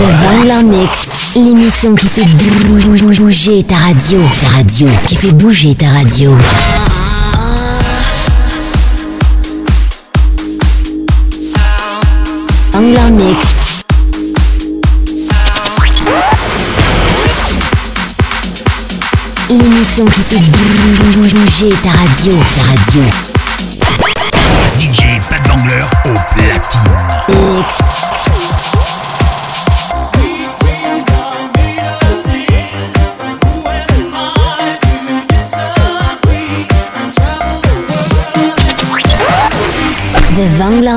Vangler 0.00 0.62
Mix, 0.62 1.34
l'émission 1.34 1.94
qui 1.96 2.06
fait 2.06 2.24
bouger 2.68 3.64
ta 3.64 3.74
radio. 3.74 4.20
Ta 4.40 4.56
radio, 4.56 4.88
qui 5.08 5.16
fait 5.16 5.32
bouger 5.32 5.74
ta 5.74 5.88
radio. 5.88 6.36
Vangler 12.72 13.10
Mix. 13.10 13.82
L'émission 19.50 20.04
qui 20.04 20.22
fait 20.22 20.40
bouger 21.12 21.74
ta 21.82 21.90
radio. 21.90 22.32
Ta 22.54 22.62
radio. 22.70 23.02
DJ 24.78 25.20
Pat 25.28 25.42
Bangler 25.48 25.84
au 26.04 26.14
platine. 26.34 27.56
Mix. 27.56 27.87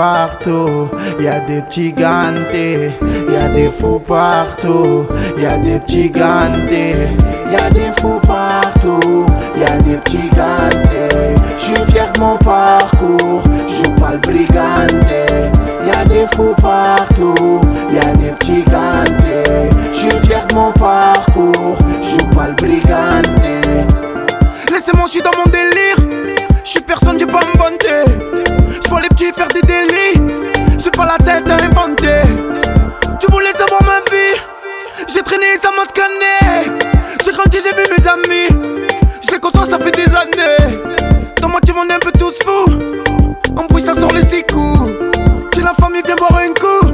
Partout, 0.00 0.88
y 1.20 1.28
a 1.28 1.40
des 1.40 1.60
petits 1.60 1.92
gantés. 1.92 2.90
Y 3.30 3.36
a 3.36 3.48
des 3.48 3.70
fous 3.70 4.00
partout, 4.00 5.04
y 5.36 5.44
a 5.44 5.58
des 5.58 5.78
petits 5.78 6.08
gantés. 6.08 7.08
Y 7.52 7.56
a 7.56 7.68
des 7.68 7.92
fous 8.00 8.20
partout, 8.26 9.26
y 9.58 9.62
a 9.62 9.76
des 9.82 9.98
petits 9.98 10.30
gantés. 10.30 11.34
J'suis 11.58 11.84
fier 11.92 12.10
de 12.14 12.20
mon 12.20 12.36
parcours, 12.38 13.42
j'joue 13.68 13.94
pas 14.00 14.12
le 14.12 14.20
briganté. 14.20 15.22
Y 15.86 15.90
a 15.90 16.04
des 16.06 16.26
fous 16.34 16.54
partout, 16.62 17.60
y 17.92 17.98
a 17.98 18.10
des 18.16 18.32
petits 18.38 18.64
gantés. 18.64 19.68
J'suis 19.92 20.18
fier 20.26 20.46
de 20.48 20.54
mon 20.54 20.72
parcours, 20.72 21.76
j'joue 22.02 22.28
pas 22.34 22.48
le 22.48 22.54
briganté. 22.54 23.54
Laissez-moi, 24.72 25.04
j'suis 25.08 25.20
dans 25.20 25.36
mon 25.36 25.50
délire. 25.50 26.36
J'suis 26.64 26.80
personne, 26.80 27.18
j'ai 27.18 27.26
pas 27.26 27.40
me 27.52 27.58
vanter. 27.58 28.49
J'vois 28.90 29.02
les 29.02 29.08
petits 29.08 29.32
faire 29.32 29.46
des 29.46 29.62
délits. 29.62 30.20
J'ai 30.76 30.90
pas 30.90 31.06
la 31.06 31.16
tête 31.18 31.48
à 31.48 31.64
inventer. 31.64 32.22
Tu 33.20 33.30
voulais 33.30 33.52
savoir 33.52 33.80
ma 33.84 34.00
vie. 34.10 34.36
J'ai 35.06 35.22
traîné, 35.22 35.46
ça 35.62 35.70
m'a 35.70 35.84
scanné. 35.84 36.76
J'ai 37.24 37.30
grandi, 37.30 37.58
j'ai 37.62 37.70
vu 37.70 37.84
mes 37.96 38.08
amis. 38.08 38.80
Qu'en 39.40 39.52
toi, 39.52 39.64
ça 39.64 39.78
fait 39.78 39.92
des 39.92 40.12
années. 40.12 40.80
Dans 41.40 41.48
moi, 41.48 41.60
tu 41.64 41.72
m'en 41.72 41.84
es 41.84 41.92
un 41.92 42.00
peu 42.00 42.10
tous 42.10 42.34
fous. 42.42 42.78
En 43.56 43.66
bruit, 43.66 43.84
ça 43.86 43.94
sort 43.94 44.10
les 44.12 44.26
six 44.26 44.42
coups. 44.42 44.90
La 45.62 45.72
famille 45.72 46.02
vient 46.04 46.16
boire 46.16 46.40
un 46.42 46.52
coup. 46.52 46.92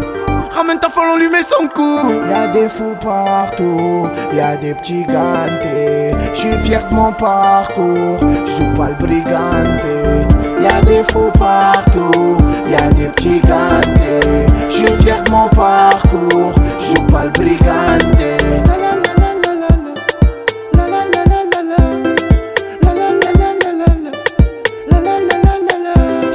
Ramène 0.54 0.78
ta 0.78 0.90
folle, 0.90 1.08
on 1.14 1.16
lui 1.16 1.30
met 1.30 1.42
son 1.42 1.66
coup. 1.66 1.98
Y'a 2.28 2.48
des 2.48 2.68
fous 2.68 2.94
partout, 3.02 4.06
y'a 4.34 4.56
des 4.56 4.74
petits 4.74 5.04
gantés. 5.04 6.14
J'suis 6.34 6.58
fier 6.62 6.86
de 6.90 6.94
mon 6.94 7.12
parcours, 7.12 8.20
j'joue 8.44 8.74
pas 8.76 8.88
le 8.88 8.94
briganté. 8.96 10.25
Y'a 10.66 10.80
des 10.82 11.04
fous 11.04 11.30
partout, 11.38 12.36
y'a 12.68 12.88
des 12.94 13.06
petits 13.06 13.40
gantés. 13.40 14.46
J'suis 14.68 14.96
fier 15.00 15.22
de 15.22 15.30
mon 15.30 15.48
parcours, 15.48 16.54
j'joue 16.80 17.06
pas 17.06 17.24
le 17.26 17.30
briganté. 17.30 18.36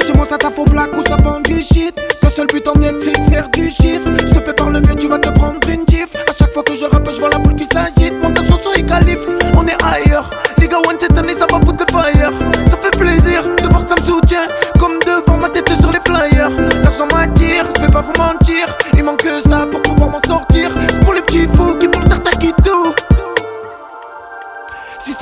Chez 0.00 0.12
moi 0.14 0.26
ça 0.26 0.38
t'a 0.38 0.50
faux 0.50 0.64
black 0.64 0.88
ou 0.96 1.06
ça 1.06 1.16
vend 1.16 1.40
du 1.40 1.62
shit. 1.62 1.94
Ton 2.22 2.30
seul 2.30 2.46
but 2.46 2.66
en 2.68 2.72
tête 2.72 3.02
c'est 3.02 3.30
faire 3.30 3.50
du 3.50 3.68
chiffre. 3.70 4.08
Je 4.16 4.32
te 4.32 4.38
paie 4.38 4.54
par 4.54 4.70
le 4.70 4.80
mieux 4.80 4.94
tu 4.94 5.08
vas 5.08 5.18
te 5.18 5.28
prendre 5.28 5.60
une 5.68 5.86
gifle. 5.86 6.16
A 6.16 6.32
chaque 6.38 6.54
fois 6.54 6.62
que 6.62 6.74
je 6.74 6.86
rappe 6.86 7.06
je 7.12 7.20
vois 7.20 7.28
la 7.28 7.38
foule 7.38 7.54
qui 7.54 7.66
s'agite. 7.66 8.14
Monte 8.22 8.38
à 8.38 8.46
Soso 8.46 8.72
et 8.74 8.82
Calife. 8.82 9.26
On 9.54 9.66
est 9.66 9.76
ailleurs 9.84 10.30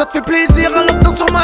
ça 0.00 0.06
te 0.06 0.12
fait 0.12 0.22
plaisir, 0.22 0.70
alors 0.74 0.96
danse 1.02 1.16
sur 1.16 1.30
ma 1.30 1.42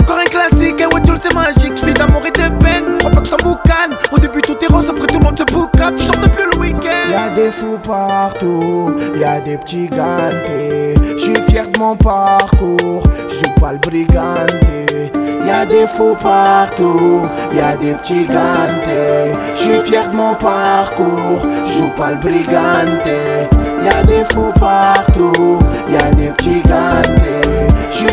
Encore 0.00 0.18
un 0.18 0.24
classique, 0.24 0.80
et 0.80 0.86
ouais 0.86 1.00
tu 1.04 1.12
le 1.12 1.16
sais 1.16 1.32
magique. 1.32 1.76
Je 1.76 1.84
fais 1.86 1.92
d'amour 1.92 2.22
et 2.26 2.30
de 2.32 2.48
peine, 2.58 2.98
crois 2.98 3.10
pas 3.12 3.20
que 3.20 3.26
je 3.26 3.30
t'emboucane 3.30 3.92
Au 4.10 4.18
début 4.18 4.40
tout 4.40 4.56
est 4.60 4.66
rose, 4.66 4.90
après 4.90 5.06
tout 5.06 5.20
le 5.20 5.24
monde 5.24 5.38
se 5.38 5.44
boucane. 5.44 5.96
Je 5.96 6.02
sors 6.02 6.18
même 6.18 6.30
plus 6.30 6.44
le 6.44 6.58
week-end. 6.58 7.12
Y'a 7.12 7.30
des 7.36 7.52
fous 7.52 7.78
partout, 7.78 8.96
y'a 9.14 9.40
des 9.40 9.56
petits 9.58 9.86
gantés. 9.86 10.94
J'suis 11.18 11.36
fier 11.48 11.68
de 11.68 11.78
mon 11.78 11.94
parcours, 11.94 13.04
j'joue 13.28 13.54
pas 13.60 13.72
le 13.72 13.78
briganté 13.78 15.12
Y'a 15.46 15.64
des 15.64 15.86
fous 15.86 16.16
partout, 16.20 17.22
y'a 17.54 17.76
des 17.76 17.92
petits 17.94 18.26
gantés. 18.26 19.30
J'suis 19.56 19.80
fier 19.84 20.10
de 20.10 20.16
mon 20.16 20.34
parcours, 20.34 21.46
j'joue 21.64 21.90
pas 21.96 22.10
le 22.10 22.16
briganté 22.16 23.48
Y'a 23.84 24.02
des 24.02 24.24
fous 24.24 24.52
partout, 24.58 25.60
y'a 25.88 26.10
des 26.10 26.30
petits 26.30 26.62
gantés 26.62 27.43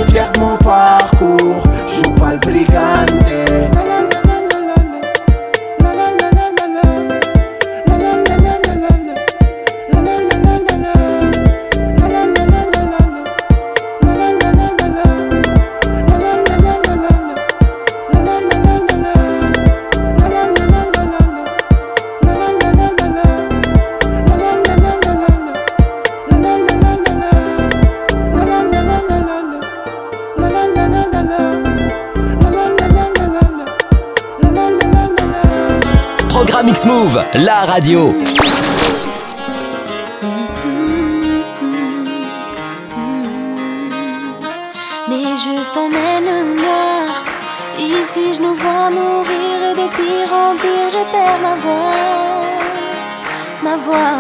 fier 0.06 0.32
de 0.32 0.40
mon 0.40 0.58
parcours, 0.58 1.64
j'joue 1.88 2.14
pas 2.16 2.34
le 2.34 2.40
briganté 2.40 3.21
La 36.84 37.66
radio. 37.66 38.16
Mais 45.08 45.24
juste 45.36 45.78
emmène-moi. 45.78 47.06
Ici, 47.78 48.34
je 48.34 48.42
nous 48.42 48.56
vois 48.56 48.90
mourir 48.90 49.58
et 49.70 49.76
de 49.76 49.88
pire 49.96 50.34
en 50.34 50.56
pire, 50.56 50.90
je 50.90 51.04
perds 51.12 51.40
ma 51.44 51.56
voix. 51.56 51.94
Ma 53.62 53.76
voix. 53.76 54.18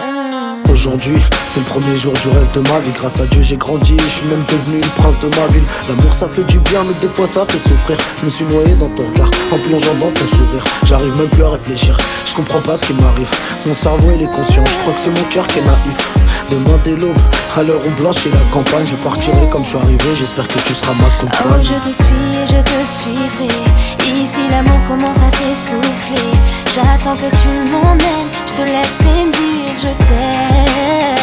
Euh. 0.00 0.72
Aujourd'hui, 0.72 1.20
le 1.58 1.64
premier 1.64 1.96
jour 1.96 2.12
du 2.22 2.28
reste 2.30 2.54
de 2.54 2.60
ma 2.70 2.78
vie. 2.80 2.92
Grâce 2.94 3.18
à 3.20 3.26
Dieu, 3.26 3.42
j'ai 3.42 3.56
grandi. 3.56 3.96
Je 3.98 4.08
suis 4.08 4.26
même 4.26 4.44
devenu 4.48 4.80
le 4.80 4.88
prince 5.02 5.18
de 5.20 5.28
ma 5.28 5.46
ville. 5.48 5.62
L'amour, 5.88 6.14
ça 6.14 6.28
fait 6.28 6.44
du 6.44 6.58
bien, 6.60 6.80
mais 6.86 6.94
des 7.00 7.08
fois, 7.08 7.26
ça 7.26 7.44
fait 7.46 7.58
souffrir. 7.58 7.96
Je 8.20 8.24
me 8.24 8.30
suis 8.30 8.44
noyé 8.44 8.74
dans 8.74 8.88
ton 8.90 9.06
regard, 9.06 9.30
en 9.52 9.58
plongeant 9.58 9.94
dans 9.94 10.10
ton 10.10 10.26
sourire. 10.36 10.64
J'arrive 10.84 11.16
même 11.16 11.28
plus 11.28 11.44
à 11.44 11.50
réfléchir. 11.50 11.96
Je 12.24 12.34
comprends 12.34 12.60
pas 12.60 12.76
ce 12.76 12.84
qui 12.86 12.94
m'arrive. 12.94 13.28
Mon 13.66 13.74
cerveau, 13.74 14.10
il 14.14 14.22
est 14.22 14.30
conscient. 14.30 14.64
Je 14.64 14.78
crois 14.78 14.92
que 14.94 15.00
c'est 15.00 15.10
mon 15.10 15.28
cœur 15.30 15.46
qui 15.46 15.58
est 15.58 15.62
naïf. 15.62 16.10
Demain 16.50 16.78
dès 16.82 16.92
l'aube, 16.96 17.18
à 17.56 17.62
l'heure 17.62 17.80
où 17.84 17.90
blanchit 18.00 18.30
la 18.30 18.40
campagne, 18.52 18.86
je 18.86 18.96
partirai 18.96 19.48
comme 19.48 19.64
je 19.64 19.70
suis 19.70 19.78
arrivé. 19.78 20.04
J'espère 20.18 20.46
que 20.48 20.58
tu 20.60 20.72
seras 20.74 20.94
ma 20.94 21.04
Oh, 21.08 21.20
compagne. 21.20 21.62
je 21.62 21.74
te 21.74 21.94
suis 21.94 22.36
et 22.36 22.46
je 22.46 22.62
te 22.62 22.78
suivrai. 23.00 24.22
Ici, 24.22 24.40
l'amour 24.50 24.78
commence 24.88 25.16
à 25.18 25.30
s'essouffler. 25.30 26.30
J'attends 26.74 27.14
que 27.16 27.28
tu 27.42 27.48
m'emmènes. 27.70 28.28
Je 28.46 28.54
te 28.54 28.62
laisserai 28.62 29.24
me 29.26 29.32
dire 29.32 29.74
je 29.78 30.04
t'aime 30.06 31.17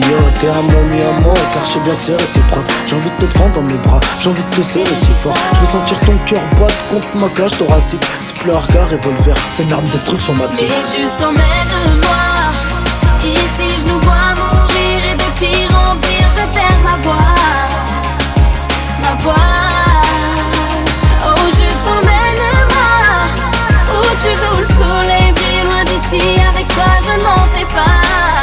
idiote 0.00 0.44
et 0.44 0.48
à 0.48 0.62
moi 0.62 0.82
mis 0.90 1.00
à 1.00 1.12
car 1.52 1.64
je 1.64 1.70
sais 1.70 1.80
bien 1.80 1.94
que 1.94 2.02
c'est 2.02 2.16
réciproque. 2.16 2.66
J'ai 2.86 2.96
envie 2.96 3.10
de 3.10 3.16
te 3.16 3.34
prendre 3.34 3.54
dans 3.54 3.62
mes 3.62 3.78
bras, 3.78 4.00
j'ai 4.18 4.30
envie 4.30 4.42
de 4.42 4.56
te 4.56 4.62
serrer 4.62 4.94
si 4.94 5.12
fort. 5.22 5.36
Je 5.54 5.60
veux 5.60 5.66
sentir 5.66 6.00
ton 6.00 6.16
cœur 6.24 6.42
battre 6.58 6.84
contre 6.90 7.08
ma 7.14 7.28
cage 7.28 7.56
thoracique. 7.58 8.04
C'est 8.22 8.34
plus 8.34 8.50
un 8.50 8.58
regard 8.58 8.88
revolver, 8.88 9.34
c'est 9.48 9.62
une 9.64 9.72
arme 9.72 9.84
de 9.84 9.90
destruction 9.90 10.34
massive. 10.34 10.68
Mais 10.68 11.02
juste 11.02 11.20
emmène-moi. 11.20 12.24
Ici 13.24 13.68
je 13.78 13.84
nous 13.90 14.00
vois 14.00 14.32
mourir 14.40 15.00
et 15.12 15.16
de 15.16 15.28
pire 15.38 15.70
en 15.76 15.96
pire 15.96 16.30
je 16.36 16.44
perds 16.54 16.82
ma 16.84 16.96
voix. 17.04 17.34
Ma 19.02 19.14
voix. 19.22 19.34
Oh 21.26 21.46
juste 21.48 21.86
emmène-moi. 21.86 22.90
Où 23.94 24.02
tu 24.22 24.28
veux 24.28 24.56
où 24.56 24.60
le 24.60 24.66
soleil 24.66 25.34
loin 25.64 25.84
d'ici 25.84 26.40
Avec 26.48 26.68
toi 26.68 26.90
je 27.04 27.18
ne 27.18 27.24
m'en 27.24 27.46
fais 27.54 27.66
pas. 27.74 28.39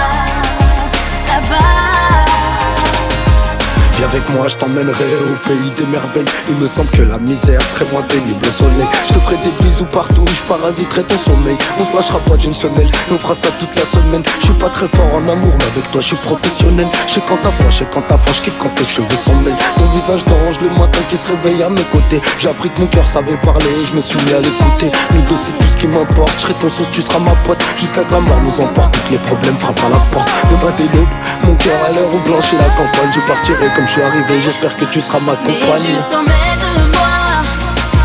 Viens 3.98 4.08
avec 4.10 4.30
moi, 4.30 4.48
je 4.48 4.56
t'emmènerai 4.58 5.06
au 5.26 5.48
pays 5.48 5.72
des 5.76 5.86
merveilles. 5.88 6.26
Il 6.50 6.56
me 6.58 6.68
semble 6.68 6.92
que 6.92 7.02
la 7.02 7.18
misère 7.18 7.60
serait 7.64 7.90
moins 7.92 8.04
pénible 8.04 8.46
au 8.46 8.52
soleil. 8.52 8.86
Je 9.08 9.14
te 9.16 9.20
ferai 9.20 9.38
des 9.38 9.50
bisous 9.64 9.86
partout, 9.86 10.24
je 10.28 10.44
parasiterai 10.44 11.02
ton 11.04 11.18
sommeil. 11.18 11.58
On 11.80 11.84
se 11.84 11.96
lâchera 11.96 12.20
pas 12.20 12.38
d'une 12.38 12.54
semelle, 12.54 12.92
on 13.12 13.18
fera 13.18 13.34
ça 13.34 13.50
toute 13.60 13.74
la 13.76 13.86
semaine. 13.86 14.22
Je 14.40 14.46
suis 14.46 14.54
pas 14.54 14.70
très 14.70 14.88
fort 14.88 15.16
en 15.16 15.28
amour, 15.28 15.54
mais 15.58 15.66
avec 15.74 15.92
toi 15.92 16.02
je 16.02 16.08
suis 16.14 16.18
professionnel. 16.18 16.86
Je 17.08 17.14
sais 17.14 17.22
quand 17.28 17.38
t'as 17.42 17.50
froid, 17.50 17.72
je 17.72 17.78
sais 17.78 17.88
quand 17.92 18.04
t'as 18.08 18.18
froid, 18.18 18.34
je 18.38 18.42
kiffe 18.44 18.58
quand 18.60 18.70
tes 18.76 18.86
cheveux 18.86 19.18
sont 19.18 19.36
mêlés. 19.38 19.58
Ton 19.78 19.88
visage 19.90 20.24
d'ange 20.26 20.60
le 20.62 20.70
matin 20.78 21.02
qui 21.10 21.18
se 21.18 21.28
réveille 21.30 21.64
à 21.64 21.70
mes 21.70 21.88
côtés. 21.92 22.22
J'ai 22.38 22.50
appris 22.50 22.70
que 22.70 22.82
mon 22.82 22.88
cœur 22.88 23.08
savait 23.08 23.38
parler, 23.38 23.66
je 23.90 23.96
me 23.96 24.02
suis 24.02 24.20
mis 24.26 24.34
à 24.34 24.42
l'écouter. 24.42 24.92
Nous 25.16 25.22
deux 25.22 25.42
c'est 25.42 25.58
tout 25.58 25.72
ce 25.72 25.78
qui 25.78 25.88
m'importe, 25.88 26.34
je 26.38 26.42
serai 26.42 26.54
ton 26.62 26.70
sauce, 26.70 26.92
tu 26.92 27.02
seras 27.02 27.20
ma 27.20 27.34
pote. 27.48 27.64
Jusqu'à 27.76 28.04
ce 28.04 28.08
que 28.08 28.14
la 28.14 28.20
mort 28.22 28.42
nous 28.44 28.62
emporte, 28.62 28.94
tous 29.08 29.14
les 29.14 29.18
problèmes 29.26 29.58
frappent 29.58 29.82
à 29.88 29.90
la 29.90 30.02
porte. 30.14 30.30
De 30.52 30.56
bas 30.62 30.72
des 30.78 30.86
l'aube, 30.96 31.10
mon 31.48 31.56
cœur 31.56 31.82
à 31.90 31.94
l'heure 31.94 32.14
où 32.14 32.20
blanchit 32.30 32.58
la 32.58 32.70
campagne. 32.78 33.10
Je 33.12 33.22
partirai 33.22 33.74
comme 33.76 33.87
je 33.88 33.94
suis 33.94 34.02
arrivé, 34.02 34.40
j'espère 34.42 34.76
que 34.76 34.86
tu 34.86 35.00
seras 35.00 35.20
ma 35.20 35.36
compagne. 35.36 35.84
Mais 35.84 35.94
juste 35.94 36.14
emmène-moi, 36.14 37.18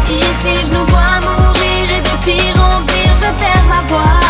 ici 0.08 0.64
je 0.64 0.70
nous 0.70 0.86
vois 0.86 1.20
mourir 1.26 1.84
et 1.96 2.00
de 2.00 2.14
pire 2.24 2.56
en 2.62 2.82
pire, 2.84 3.16
je 3.16 3.30
perds 3.42 3.64
ma 3.68 3.82
voix, 3.88 4.20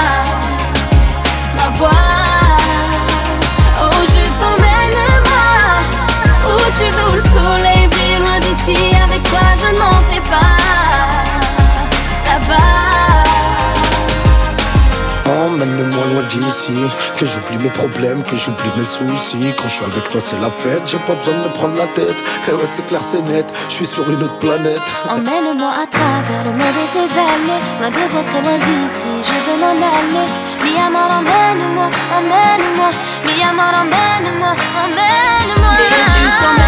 ma 1.57 1.69
voix. 1.77 1.91
Oh, 3.83 4.01
juste 4.17 4.43
emmène-moi, 4.53 5.51
où 6.49 6.57
tu 6.79 6.85
veux 6.85 7.15
le 7.17 7.21
soleil 7.21 7.87
brille 7.89 8.19
loin 8.21 8.39
d'ici, 8.41 8.92
Emmène-moi 15.63 16.05
loin 16.13 16.23
d'ici, 16.29 16.73
que 17.19 17.25
j'oublie 17.25 17.59
mes 17.63 17.71
problèmes, 17.71 18.23
que 18.25 18.37
j'oublie 18.37 18.71
mes 18.77 18.85
soucis. 18.85 19.55
Quand 19.57 19.69
je 19.69 19.75
suis 19.75 19.85
avec 19.85 20.11
toi, 20.11 20.21
c'est 20.21 20.41
la 20.41 20.51
fête, 20.51 20.83
j'ai 20.87 20.99
pas 20.99 21.15
besoin 21.15 21.35
de 21.35 21.45
me 21.45 21.53
prendre 21.55 21.77
la 21.77 21.87
tête. 21.87 22.17
Et 22.49 22.53
ouais, 22.53 22.69
c'est 22.71 22.87
clair, 22.87 23.03
c'est 23.03 23.23
net, 23.23 23.47
je 23.69 23.75
suis 23.75 23.87
sur 23.87 24.09
une 24.11 24.23
autre 24.23 24.39
planète. 24.39 24.81
Emmène-moi 25.09 25.71
à 25.71 25.87
travers 25.87 26.45
le 26.45 26.51
monde 26.51 26.79
et 26.83 26.91
ses 26.93 27.11
allées 27.15 27.63
Loin 27.81 27.91
des 27.91 28.11
autres 28.19 28.35
et 28.39 28.43
loin 28.43 28.59
d'ici, 28.59 29.11
je 29.23 29.37
veux 29.51 29.59
m'en 29.61 29.71
aller 29.71 30.43
amor, 30.87 31.11
emmène-moi, 31.19 31.89
emmène-moi. 32.19 32.91
Amor, 33.49 33.75
emmène-moi, 33.83 34.53
emmène-moi 34.85 36.62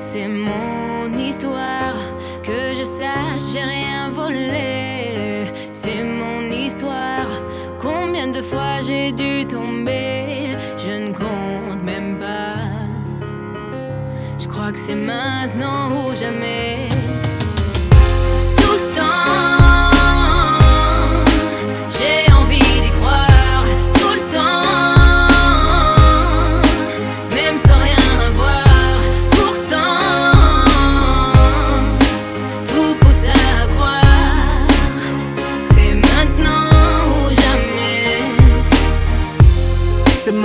C'est 0.00 0.26
mon 0.28 0.81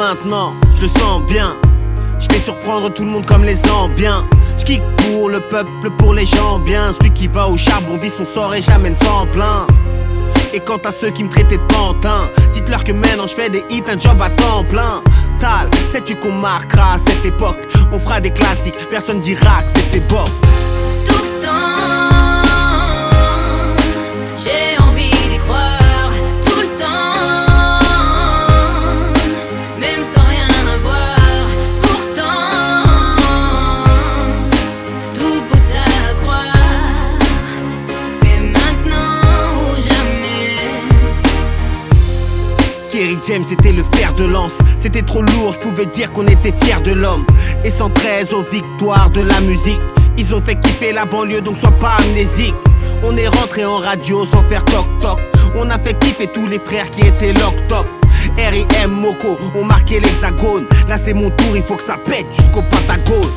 maintenant, 0.07 0.53
je 0.77 0.83
le 0.83 0.87
sens 0.87 1.21
bien. 1.27 1.57
Je 2.17 2.29
vais 2.29 2.39
surprendre 2.39 2.89
tout 2.93 3.03
le 3.03 3.11
monde 3.11 3.25
comme 3.25 3.43
les 3.43 3.59
ambiens. 3.69 4.23
Je 4.57 4.63
kick 4.63 4.81
pour 4.97 5.29
le 5.29 5.41
peuple, 5.41 5.89
pour 5.97 6.13
les 6.13 6.25
gens 6.25 6.59
bien. 6.59 6.93
Celui 6.93 7.11
qui 7.11 7.27
va 7.27 7.49
au 7.49 7.57
charbon 7.57 7.97
vit 7.97 8.09
son 8.09 8.23
sort 8.23 8.55
et 8.55 8.61
jamais 8.61 8.91
ne 8.91 8.95
s'en 8.95 9.25
plaint. 9.33 9.67
Et 10.53 10.61
quant 10.61 10.79
à 10.85 10.93
ceux 10.93 11.09
qui 11.09 11.25
me 11.25 11.29
traitaient 11.29 11.57
de 11.57 11.73
pantin, 11.73 12.29
dites-leur 12.53 12.85
que 12.85 12.93
maintenant 12.93 13.27
je 13.27 13.33
fais 13.33 13.49
des 13.49 13.63
hits, 13.69 13.83
un 13.89 13.99
job 13.99 14.21
à 14.21 14.29
temps 14.29 14.63
plein. 14.69 15.03
Tal, 15.41 15.69
sais-tu 15.91 16.15
qu'on 16.15 16.31
marquera 16.31 16.97
cette 17.05 17.25
époque? 17.25 17.59
On 17.91 17.99
fera 17.99 18.21
des 18.21 18.31
classiques, 18.31 18.77
personne 18.89 19.19
dira 19.19 19.63
que 19.63 19.69
c'était 19.77 20.05
bon. 20.07 20.23
James 43.27 43.43
était 43.51 43.73
le 43.73 43.83
fer 43.83 44.13
de 44.13 44.23
lance. 44.23 44.53
C'était 44.77 45.01
trop 45.01 45.21
lourd, 45.21 45.51
je 45.51 45.59
pouvais 45.59 45.85
dire 45.85 46.13
qu'on 46.13 46.25
était 46.27 46.53
fiers 46.63 46.79
de 46.81 46.93
l'homme. 46.93 47.25
Et 47.65 47.69
113 47.69 48.31
aux 48.33 48.43
victoires 48.43 49.09
de 49.09 49.19
la 49.19 49.41
musique. 49.41 49.81
Ils 50.17 50.33
ont 50.33 50.39
fait 50.39 50.55
kiffer 50.55 50.93
la 50.93 51.03
banlieue, 51.03 51.41
donc 51.41 51.57
sois 51.57 51.71
pas 51.71 51.97
amnésique. 51.99 52.55
On 53.03 53.17
est 53.17 53.27
rentré 53.27 53.65
en 53.65 53.77
radio 53.77 54.23
sans 54.23 54.43
faire 54.43 54.63
toc 54.63 54.85
toc. 55.01 55.19
On 55.55 55.69
a 55.69 55.77
fait 55.77 55.99
kiffer 55.99 56.27
tous 56.27 56.47
les 56.47 56.59
frères 56.59 56.89
qui 56.89 57.01
étaient 57.01 57.33
lock 57.33 57.55
top. 57.67 57.85
R.I.M. 58.37 58.91
Moko 58.91 59.37
ont 59.55 59.65
marqué 59.65 59.99
l'hexagone. 59.99 60.65
Là 60.87 60.97
c'est 60.97 61.13
mon 61.13 61.29
tour, 61.29 61.55
il 61.55 61.63
faut 61.63 61.75
que 61.75 61.83
ça 61.83 61.97
pète 61.97 62.27
jusqu'au 62.33 62.61
Pentagone. 62.61 63.31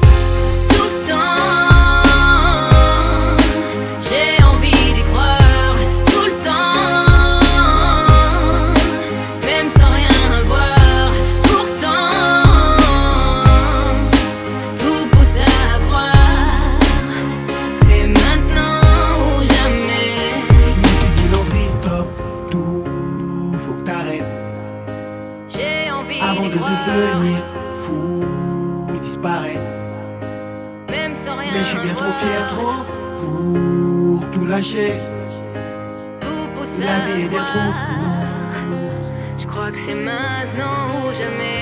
Lâcher. 34.61 34.93
La 36.81 37.01
vie 37.07 37.23
est 37.23 37.29
bien 37.29 37.45
trop 37.45 37.73
courte. 37.73 39.13
Je 39.39 39.47
crois 39.47 39.71
que 39.73 39.79
c'est 39.87 39.95
maintenant 39.95 41.01
ou 41.01 41.13
jamais. 41.15 41.60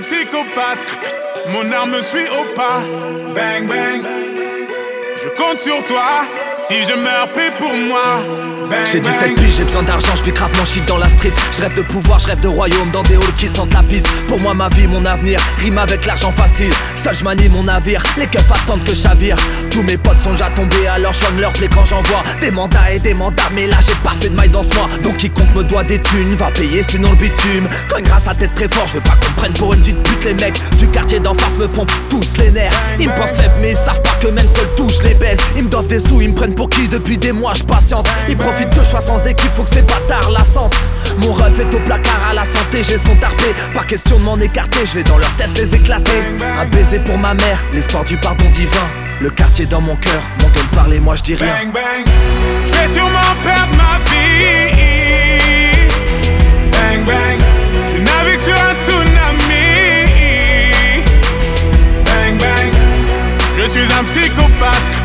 Psychopathe. 0.00 0.86
Mon 1.48 1.70
arme 1.72 1.92
me 1.92 2.00
suit 2.00 2.28
au 2.28 2.54
pas. 2.54 2.80
Bang 3.34 3.66
bang, 3.68 4.02
je 5.22 5.28
compte 5.40 5.60
sur 5.60 5.84
toi. 5.86 6.24
Si 6.58 6.84
je 6.84 6.94
meurs, 6.94 7.28
prie 7.28 7.50
pour 7.58 7.72
moi. 7.72 8.55
J'ai 8.84 9.00
17 9.00 9.34
piges, 9.34 9.56
j'ai 9.58 9.64
besoin 9.64 9.82
d'argent, 9.82 10.08
je 10.14 10.30
grave 10.30 10.50
mon 10.58 10.64
shit 10.64 10.84
dans 10.86 10.96
la 10.96 11.08
street. 11.08 11.32
Je 11.52 11.62
rêve 11.62 11.74
de 11.74 11.82
pouvoir, 11.82 12.18
je 12.18 12.26
rêve 12.26 12.40
de 12.40 12.48
royaume 12.48 12.90
dans 12.92 13.02
des 13.02 13.14
halls 13.14 13.36
qui 13.38 13.48
sentent 13.48 13.72
la 13.72 13.82
piste. 13.82 14.08
Pour 14.28 14.40
moi, 14.40 14.54
ma 14.54 14.68
vie, 14.68 14.86
mon 14.86 15.04
avenir, 15.04 15.40
rime 15.58 15.78
avec 15.78 16.06
l'argent 16.06 16.32
facile. 16.32 16.72
Seul 16.94 17.14
je 17.14 17.24
manie 17.24 17.48
mon 17.48 17.64
navire, 17.64 18.02
les 18.16 18.26
keufs 18.26 18.50
attendent 18.50 18.84
que 18.84 18.94
chavire. 18.94 19.36
Tous 19.70 19.82
mes 19.82 19.96
potes 19.96 20.20
sont 20.22 20.32
déjà 20.32 20.50
tombés, 20.50 20.86
alors 20.86 21.12
je 21.12 21.40
leur 21.40 21.52
plaît 21.52 21.68
quand 21.72 21.84
j'envoie 21.84 22.24
des 22.40 22.50
mandats 22.50 22.92
et 22.92 22.98
des 22.98 23.14
mandats. 23.14 23.50
Mais 23.54 23.66
là, 23.66 23.76
j'ai 23.86 23.94
pas 24.02 24.14
fait 24.20 24.30
de 24.30 24.34
maille 24.34 24.48
dans 24.48 24.62
ce 24.62 24.74
mois. 24.76 24.88
Donc 25.02 25.16
quiconque 25.18 25.54
me 25.54 25.62
doit 25.62 25.84
des 25.84 26.00
thunes 26.00 26.34
va 26.34 26.50
payer 26.50 26.82
sinon 26.88 27.10
le 27.10 27.16
bitume. 27.16 27.68
Quand 27.88 28.02
grâce 28.02 28.26
à 28.26 28.34
tête 28.34 28.54
très 28.54 28.68
fort, 28.68 28.86
je 28.88 28.94
veux 28.94 29.00
pas 29.00 29.16
qu'on 29.20 29.32
prenne 29.40 29.52
pour 29.52 29.74
une 29.74 29.80
petite 29.80 30.02
pute. 30.02 30.24
Les 30.24 30.34
mecs 30.34 30.60
du 30.78 30.88
quartier 30.88 31.20
d'en 31.20 31.34
face 31.34 31.56
me 31.56 31.68
pompent 31.68 31.92
tous 32.10 32.36
les 32.38 32.50
nerfs. 32.50 32.72
Ils 32.98 33.08
me 33.08 33.14
pensent 33.14 33.36
faible, 33.36 33.54
mais 33.60 33.72
ils 33.72 33.76
savent 33.76 34.02
pas 34.02 34.16
que 34.20 34.28
même 34.28 34.48
seul 34.48 34.66
touche 34.76 35.02
les 35.04 35.14
baisse. 35.14 35.40
Ils 35.56 35.64
me 35.64 35.68
doivent 35.68 35.86
des 35.86 36.00
sous, 36.00 36.20
ils 36.20 36.30
me 36.30 36.34
prennent 36.34 36.54
pour 36.54 36.68
qui 36.68 36.88
depuis 36.88 37.16
des 37.16 37.32
mois, 37.32 37.54
je 37.54 37.62
patiente. 37.62 38.08
Ils 38.28 38.36
profitent 38.36 38.55
que 38.64 38.80
je 38.80 38.84
sois 38.84 39.00
sans 39.00 39.24
équipe, 39.26 39.50
faut 39.54 39.64
que 39.64 39.74
ces 39.74 39.82
bâtards 39.82 40.30
la 40.30 40.42
sentent. 40.42 40.76
Mon 41.18 41.32
ref 41.32 41.58
est 41.58 41.74
au 41.74 41.78
placard 41.80 42.28
à 42.30 42.34
la 42.34 42.44
santé, 42.44 42.82
j'ai 42.82 42.98
son 42.98 43.14
tarpé. 43.16 43.54
Pas 43.74 43.84
question 43.84 44.18
de 44.18 44.24
m'en 44.24 44.38
écarter, 44.38 44.86
je 44.86 44.94
vais 44.94 45.02
dans 45.02 45.18
leur 45.18 45.30
test 45.32 45.58
les 45.58 45.74
éclater. 45.74 46.22
Un 46.58 46.66
baiser 46.66 46.98
pour 47.00 47.18
ma 47.18 47.34
mère, 47.34 47.58
l'espoir 47.72 48.04
du 48.04 48.16
pardon 48.16 48.44
divin. 48.54 48.86
Le 49.20 49.30
quartier 49.30 49.66
dans 49.66 49.80
mon 49.80 49.96
cœur, 49.96 50.22
mon 50.42 50.48
gueule 50.48 50.68
parle 50.74 50.94
et 50.94 51.00
moi 51.00 51.16
je 51.16 51.22
dis 51.22 51.34
rien. 51.34 51.54
Bang 51.54 51.72
bang, 51.72 52.04
je 52.66 52.78
vais 52.78 52.88
sûrement 52.88 53.34
perdre 53.44 53.74
ma 53.76 53.98
vie. 54.10 54.72
Bang 56.72 57.04
bang, 57.04 57.40
je 57.92 57.98
navigue 57.98 58.40
sur 58.40 58.54
un 58.54 58.74
tsunami. 58.84 60.06
Bang 62.04 62.38
bang, 62.38 62.72
je 63.58 63.66
suis 63.66 63.80
un 63.98 64.04
psychopathe. 64.04 64.95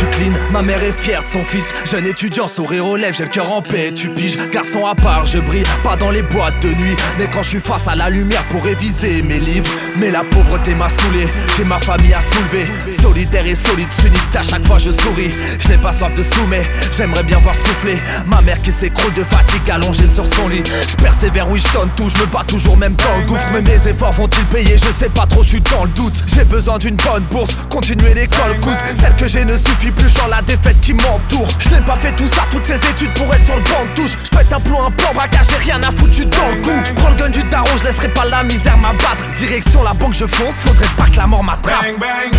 Suis 0.00 0.10
clean, 0.10 0.32
ma 0.50 0.62
mère 0.62 0.82
est 0.82 0.92
fière 0.92 1.22
de 1.22 1.28
son 1.28 1.44
fils. 1.44 1.66
Jeune 1.84 2.06
étudiant, 2.06 2.48
sourire 2.48 2.86
aux 2.86 2.96
lèvres, 2.96 3.16
j'ai 3.16 3.24
le 3.24 3.30
cœur 3.30 3.52
en 3.52 3.62
paix, 3.62 3.92
tu 3.92 4.08
piges 4.08 4.36
Garçon 4.50 4.86
à 4.86 4.94
part, 4.94 5.26
je 5.26 5.38
brille, 5.38 5.64
pas 5.82 5.96
dans 5.96 6.10
les 6.10 6.22
boîtes 6.22 6.60
de 6.62 6.68
nuit. 6.68 6.96
Mais 7.18 7.28
quand 7.32 7.42
je 7.42 7.48
suis 7.50 7.60
face 7.60 7.86
à 7.86 7.94
la 7.94 8.08
lumière 8.08 8.42
pour 8.44 8.64
réviser 8.64 9.22
mes 9.22 9.38
livres. 9.38 9.70
Mais 9.96 10.10
la 10.10 10.24
pauvreté 10.24 10.74
m'a 10.74 10.88
saoulé, 10.88 11.26
j'ai 11.56 11.64
ma 11.64 11.78
famille 11.78 12.14
à 12.14 12.20
soulever. 12.22 12.64
Solitaire 13.02 13.46
et 13.46 13.54
solide, 13.54 13.88
unique, 14.06 14.36
à 14.36 14.42
chaque 14.42 14.66
fois 14.66 14.78
je 14.78 14.90
souris. 14.90 15.32
Je 15.58 15.68
n'ai 15.68 15.76
pas 15.76 15.92
soif 15.92 16.14
de 16.14 16.22
soumet, 16.22 16.62
j'aimerais 16.96 17.22
bien 17.22 17.38
voir 17.38 17.54
souffler. 17.54 17.98
Ma 18.26 18.40
mère 18.42 18.60
qui 18.62 18.72
s'écroule 18.72 19.12
de 19.12 19.24
fatigue 19.24 19.70
allongée 19.70 20.06
sur 20.06 20.24
son 20.34 20.48
lit. 20.48 20.62
Je 20.88 20.96
persévère, 20.96 21.50
oui 21.50 21.60
je 21.60 21.72
donne 21.78 21.90
tout, 21.96 22.08
je 22.08 22.18
me 22.18 22.26
bats 22.26 22.44
toujours 22.46 22.76
même 22.76 22.94
dans 22.94 23.18
le 23.18 23.26
gouffre. 23.26 23.46
Mais 23.52 23.60
mes 23.60 23.88
efforts 23.88 24.12
vont-ils 24.12 24.44
payer, 24.46 24.78
je 24.78 24.92
sais 24.98 25.10
pas 25.10 25.26
trop, 25.26 25.42
je 25.42 25.48
suis 25.48 25.60
dans 25.60 25.84
le 25.84 25.90
doute. 25.90 26.22
J'ai 26.26 26.44
besoin 26.44 26.78
d'une 26.78 26.96
bonne 26.96 27.24
bourse, 27.30 27.56
continuer 27.68 28.14
l'école, 28.14 28.56
cousse 28.60 28.78
celle 28.96 29.14
que 29.16 29.28
j'ai 29.28 29.44
ne 29.44 29.56
suffit 29.56 29.89
plus, 29.90 30.08
genre 30.08 30.28
la 30.28 30.42
défaite 30.42 30.80
qui 30.80 30.92
m'entoure. 30.94 31.48
Je 31.58 31.70
n'ai 31.70 31.80
pas 31.80 31.96
fait 31.96 32.12
tout 32.12 32.26
ça, 32.28 32.42
toutes 32.50 32.64
ces 32.64 32.76
études 32.76 33.12
pour 33.14 33.32
être 33.34 33.44
sur 33.44 33.56
le 33.56 33.62
banc 33.62 33.84
de 33.84 34.00
touche. 34.00 34.12
Je 34.24 34.30
pète 34.36 34.52
un 34.52 34.60
plomb, 34.60 34.84
un 34.84 34.90
plan 34.90 35.12
braquage, 35.14 35.46
j'ai 35.50 35.70
rien 35.70 35.80
à 35.82 35.90
foutre 35.90 36.24
dans 36.26 36.48
le 36.50 36.56
cou. 36.62 36.70
Je 36.84 36.92
prends 36.92 37.10
le 37.10 37.16
gun 37.16 37.30
du 37.30 37.42
daron, 37.44 37.68
je 37.78 37.84
laisserai 37.84 38.08
pas 38.08 38.24
la 38.24 38.42
misère 38.42 38.76
m'abattre. 38.78 39.24
Direction 39.36 39.82
la 39.82 39.94
banque, 39.94 40.14
je 40.14 40.26
fonce, 40.26 40.54
faudrait 40.56 40.86
pas 40.96 41.06
que 41.12 41.16
la 41.16 41.26
mort 41.26 41.42
m'attrape. 41.42 41.82
Bang 41.82 41.98
bang, 41.98 42.32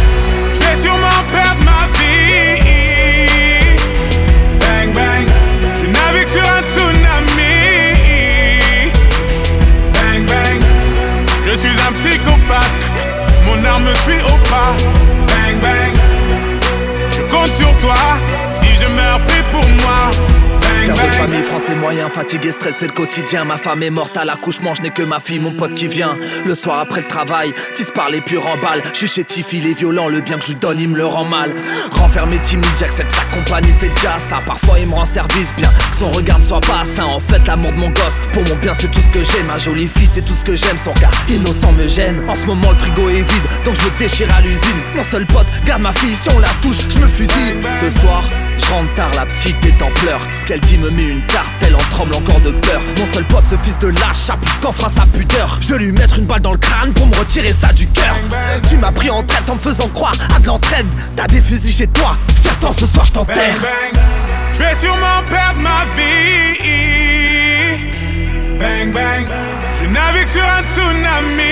je 0.56 0.60
vais 0.68 0.76
sûrement 0.82 1.24
perdre 1.32 1.64
ma 1.66 1.88
vie. 1.98 2.62
Bang 4.60 4.94
bang, 4.94 5.28
je 5.82 5.88
navigue 5.88 6.28
sur 6.28 6.42
un 6.42 6.62
tsunami. 6.64 7.52
Bang 9.94 10.26
bang, 10.28 10.62
je 11.48 11.56
suis 11.56 11.70
un 11.70 11.94
psychopathe. 11.94 12.80
Mon 13.46 13.66
arme 13.66 13.84
me 13.86 13.96
suit 13.96 14.22
au 14.24 14.38
pas. 14.50 14.76
Compte 17.32 17.54
sur 17.54 17.74
toi. 17.80 17.96
Si 18.54 18.68
je 18.76 18.88
meurs, 18.88 19.20
prie 19.22 19.42
pour 19.52 19.68
moi. 19.86 20.41
Père 20.86 20.96
de 20.96 21.12
famille, 21.12 21.44
français 21.44 21.76
moyen, 21.76 22.10
fatigué, 22.10 22.52
stressé 22.52 22.88
le 22.88 22.94
quotidien. 22.94 23.44
Ma 23.44 23.58
femme 23.58 23.84
est 23.84 23.92
morte 23.92 24.18
à 24.18 24.26
l'accouchement, 24.26 24.74
je 24.74 24.82
n'ai 24.82 24.90
que 24.90 25.04
ma 25.04 25.20
fille, 25.20 25.38
mon 25.38 25.52
pote 25.52 25.76
qui 25.76 25.88
vient. 25.88 26.18
Le 26.44 26.56
soir 26.56 26.80
après 26.80 27.02
le 27.02 27.08
travail, 27.08 27.54
tisse 27.76 27.92
par 27.94 28.10
les 28.10 28.20
purs 28.20 28.48
en 28.48 28.58
balle. 28.58 28.82
Je 28.92 28.98
suis 28.98 29.08
chez 29.08 29.24
Tiffy, 29.24 29.60
il 29.60 29.68
est 29.68 29.78
violent, 29.78 30.08
le 30.08 30.22
bien 30.22 30.38
que 30.38 30.44
je 30.44 30.50
lui 30.50 30.56
donne, 30.60 30.80
il 30.80 30.90
me 30.90 30.98
le 30.98 31.06
rend 31.06 31.26
mal. 31.26 31.54
Renfermé, 31.92 32.40
timide, 32.40 32.66
j'accepte 32.80 33.12
sa 33.12 33.24
compagnie, 33.26 33.72
c'est 33.80 33.94
déjà 33.94 34.18
ça. 34.18 34.42
Parfois 34.44 34.80
il 34.80 34.88
me 34.88 34.96
rend 34.96 35.06
service, 35.06 35.54
bien 35.56 35.70
que 35.70 35.98
son 36.00 36.10
regard 36.10 36.40
ne 36.40 36.46
soit 36.46 36.62
pas 36.62 36.84
sain. 36.84 37.06
En 37.06 37.20
fait, 37.20 37.46
l'amour 37.46 37.72
de 37.74 37.78
mon 37.78 37.90
gosse, 37.90 38.18
pour 38.34 38.44
mon 38.50 38.56
bien, 38.56 38.74
c'est 38.74 38.90
tout 38.90 39.02
ce 39.02 39.20
que 39.20 39.24
j'aime. 39.24 39.46
Ma 39.48 39.60
jolie 39.60 39.88
fille, 39.88 40.10
c'est 40.12 40.26
tout 40.26 40.36
ce 40.40 40.44
que 40.44 40.56
j'aime. 40.56 40.78
Son 40.84 40.94
regard 40.94 41.14
innocent 41.30 41.72
me 41.74 41.88
gêne. 41.88 42.24
En 42.28 42.34
ce 42.34 42.46
moment, 42.46 42.72
le 42.72 42.78
frigo 42.78 43.08
est 43.10 43.22
vide, 43.22 43.48
donc 43.64 43.76
je 43.76 43.84
me 43.84 44.00
déchire 44.00 44.34
à 44.36 44.42
l'usine. 44.42 44.82
Mon 44.96 45.04
seul 45.04 45.28
pote, 45.28 45.48
garde 45.64 45.84
ma 45.84 45.94
fille, 45.94 46.16
si 46.16 46.30
on 46.36 46.40
la 46.40 46.50
touche, 46.64 46.78
je 46.90 46.98
me 46.98 47.08
fusille. 47.08 47.56
Ce 47.80 47.90
soir, 48.02 48.24
je 48.58 48.66
rentre 48.66 48.94
tard, 48.96 49.12
la 49.16 49.28
petite 49.28 49.64
est 49.64 49.82
en 49.82 49.92
pleurs. 50.02 50.22
Ce 50.42 50.46
qu'elle 50.46 50.60
dit 50.60 50.71
me 50.78 50.90
met 50.90 51.04
une 51.04 51.22
tarte, 51.28 51.52
elle 51.68 51.76
en 51.76 51.80
tremble 51.92 52.16
encore 52.16 52.40
de 52.42 52.52
peur. 52.52 52.82
Mon 52.98 53.14
seul 53.14 53.26
pote, 53.26 53.44
ce 53.50 53.56
fils 53.56 53.78
de 53.80 53.88
lâche, 53.88 54.30
a 54.30 54.38
plus 54.38 54.54
qu'en 54.62 54.72
sa 54.72 55.06
pudeur. 55.08 55.58
Je 55.62 55.76
lui 55.76 55.92
mettre 55.92 56.20
une 56.20 56.26
balle 56.26 56.42
dans 56.42 56.52
le 56.52 56.58
crâne 56.58 56.94
pour 56.94 57.08
me 57.08 57.16
retirer 57.16 57.54
ça 57.54 57.74
du 57.74 57.88
cœur. 57.88 58.16
Tu 58.70 58.78
m'as 58.78 58.92
pris 58.92 59.10
en 59.10 59.24
traite 59.24 59.50
en 59.50 59.56
me 59.56 59.60
faisant 59.60 59.88
croire 59.90 60.16
à 60.36 60.40
de 60.40 60.48
l'entraide. 60.48 60.88
T'as 61.16 61.28
des 61.28 61.42
fusils 61.42 61.74
chez 61.74 61.88
toi, 61.88 62.18
certains 62.44 62.72
ce 62.72 62.86
soir 62.86 63.06
je 63.06 63.12
t'enterre. 63.12 63.56
Je 64.54 64.60
vais 64.60 64.76
sûrement 64.76 65.24
perdre 65.30 65.60
ma 65.60 65.86
vie. 65.96 66.42
Bang 68.60 68.94
bang, 68.94 69.26
je 69.82 69.88
navigue 69.88 70.28
sur 70.28 70.44
un 70.44 70.64
tsunami. 70.70 71.44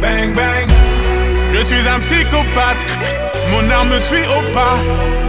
Bang 0.00 0.34
bang, 0.34 0.68
je 1.54 1.62
suis 1.62 1.88
un 1.88 2.00
psychopathe. 2.00 2.76
Mon 3.50 3.70
arme 3.70 3.90
me 3.90 3.98
suit 3.98 4.26
au 4.26 4.52
pas. 4.52 4.78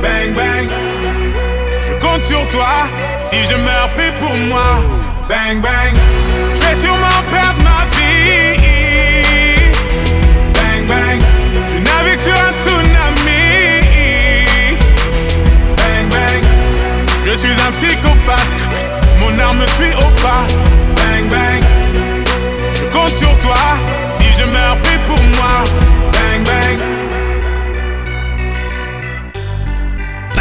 Bang 0.02 0.34
bang. 0.36 0.97
Compte 2.18 2.26
sur 2.26 2.50
toi. 2.50 2.88
Si 3.22 3.46
je 3.46 3.54
meurs, 3.54 3.90
prie 3.96 4.12
pour 4.18 4.36
moi. 4.50 4.80
Bang 5.30 5.62
bang. 5.62 5.94
Je 6.56 6.68
vais 6.68 6.76
sûrement 6.76 7.22
perdre 7.32 7.62
ma 7.62 7.86
vie. 7.96 8.58
Bang 10.56 10.88
bang. 10.88 11.22
Je 11.72 11.78
navigue 11.78 12.20
sur 12.20 12.34
un 12.34 12.54
tsunami. 12.58 13.78
Bang 15.78 16.10
bang. 16.10 16.44
Je 17.24 17.36
suis 17.36 17.52
un 17.52 17.72
psychopathe. 17.74 18.58
Mon 19.20 19.38
arme 19.40 19.60
me 19.60 19.68
suit 19.68 19.94
au 19.98 20.10
pas. 20.20 20.48
Bang 20.96 21.30
bang. 21.30 21.64
Je 22.74 22.84
compte 22.86 23.16
sur 23.16 23.38
toi. 23.42 23.62
Si 24.18 24.26
je 24.40 24.44
meurs, 24.46 24.78
prie 24.78 24.98
pour 25.06 25.22
moi. 25.40 25.64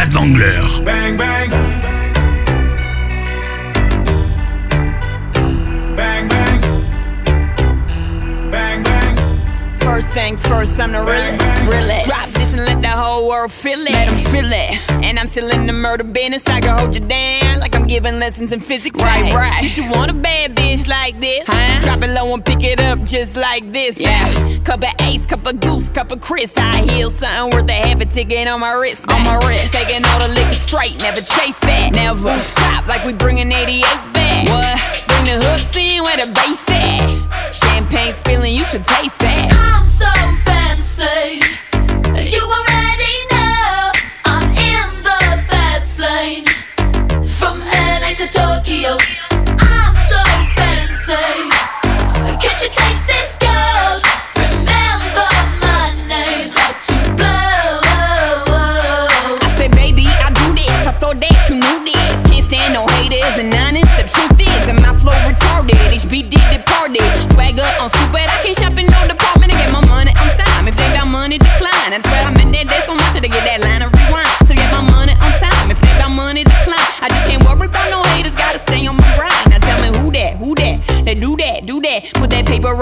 Pas 0.06 0.12
d'angleur. 0.12 0.82
Bang 0.84 1.16
bang. 1.16 1.50
Bang 5.96 6.28
bang. 6.28 6.60
Bang 8.50 8.82
bang. 8.84 9.74
First 9.74 10.10
things 10.10 10.46
first, 10.46 10.78
I'm 10.78 10.92
the 10.92 11.02
realest. 11.02 11.72
realest. 11.72 12.06
Drop 12.08 12.26
this 12.26 12.54
and 12.54 12.64
let 12.66 12.82
the 12.82 12.88
whole 12.88 13.28
world 13.28 13.50
feel 13.50 13.80
it. 13.80 13.90
Let 13.90 14.08
them 14.08 14.16
feel 14.16 14.52
it. 14.52 14.90
And 15.02 15.18
I'm 15.18 15.26
still 15.26 15.50
in 15.50 15.66
the 15.66 15.72
murder 15.72 16.04
business. 16.04 16.46
I 16.46 16.60
can 16.60 16.78
hold 16.78 16.94
you 16.94 17.04
down 17.06 17.36
like 17.36 17.42
I'm 17.42 17.45
giving 17.88 18.18
lessons 18.18 18.52
in 18.52 18.60
physics. 18.60 18.98
Right, 19.00 19.32
right. 19.32 19.62
You 19.62 19.68
should 19.68 19.90
want 19.90 20.10
a 20.10 20.14
bad 20.14 20.54
bitch 20.56 20.88
like 20.88 21.18
this. 21.20 21.46
Huh? 21.46 21.80
Drop 21.80 22.02
it 22.02 22.10
low 22.10 22.32
and 22.34 22.44
pick 22.44 22.62
it 22.62 22.80
up 22.80 23.02
just 23.04 23.36
like 23.36 23.70
this. 23.72 23.98
Yeah. 23.98 24.26
Cup 24.64 24.82
of 24.82 24.90
ace, 25.02 25.26
cup 25.26 25.46
of 25.46 25.60
goose, 25.60 25.88
cup 25.88 26.10
of 26.10 26.20
Chris. 26.20 26.56
I 26.56 26.82
heal 26.82 27.10
something 27.10 27.56
worth 27.56 27.70
a 27.70 27.72
half 27.72 28.00
a 28.00 28.04
ticket 28.04 28.48
on 28.48 28.60
my 28.60 28.72
wrist. 28.72 29.10
On 29.10 29.22
my 29.24 29.36
wrist. 29.46 29.74
Taking 29.74 30.04
all 30.04 30.18
the 30.20 30.34
liquor 30.34 30.52
straight, 30.52 30.98
never 30.98 31.20
chase 31.20 31.58
that. 31.60 31.92
Never. 31.92 32.30
Rooftop 32.30 32.86
like 32.86 33.04
we 33.04 33.12
bringing 33.12 33.50
88 33.52 33.82
back. 34.12 34.48
What? 34.48 35.06
Bring 35.06 35.24
the 35.26 35.44
hooks 35.44 35.76
in 35.76 36.02
where 36.02 36.16
the 36.16 36.32
bass 36.32 36.68
at. 36.70 37.52
Champagne 37.52 38.12
spilling, 38.12 38.54
you 38.54 38.64
should 38.64 38.84
taste 38.84 39.18
that. 39.20 39.52
I'm 39.52 39.84
so 39.84 40.10
fancy. 40.44 41.40
You 42.16 42.40
Radio. 48.76 49.15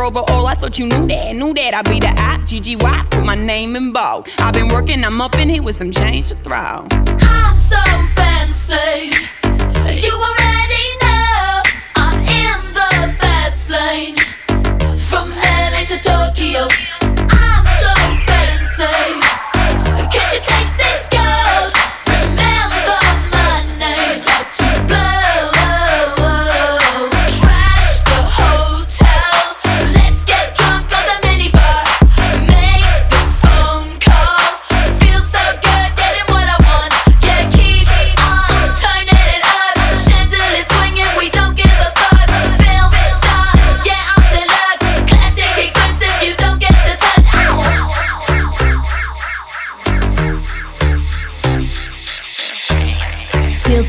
Over 0.05 0.21
all, 0.29 0.47
I 0.47 0.55
thought 0.55 0.79
you 0.79 0.87
knew 0.87 1.07
that, 1.07 1.35
knew 1.35 1.55
that. 1.55 1.75
I 1.75 1.83
be 1.83 1.99
the 1.99 2.13
I, 2.17 2.39
G-G-Y, 2.45 3.07
put 3.11 3.25
my 3.25 3.35
name 3.35 3.75
in 3.77 3.93
bold. 3.93 4.29
I've 4.39 4.53
been 4.53 4.69
working, 4.69 5.03
I'm 5.05 5.21
up 5.21 5.35
in 5.37 5.49
here 5.49 5.63
with 5.63 5.77
some 5.77 5.91
change 5.91 6.29
to 6.29 6.37
throw. 6.37 6.87
I'm 6.93 7.57
so 7.57 7.81
fancy. 8.15 9.11
You 9.45 10.13
already 10.13 10.87
know 11.01 11.63
I'm 11.97 12.19
in 12.21 12.61
the 12.75 13.15
fast 13.19 13.71
lane. 13.71 14.17
From 14.97 15.31
LA 15.31 15.85
to 15.87 15.97
Tokyo. 15.99 16.69
I'm 17.01 17.67
so 17.81 17.95
fancy. 18.27 18.85
Can't 20.13 20.33
you 20.33 20.41
taste 20.41 20.77
this 20.77 21.09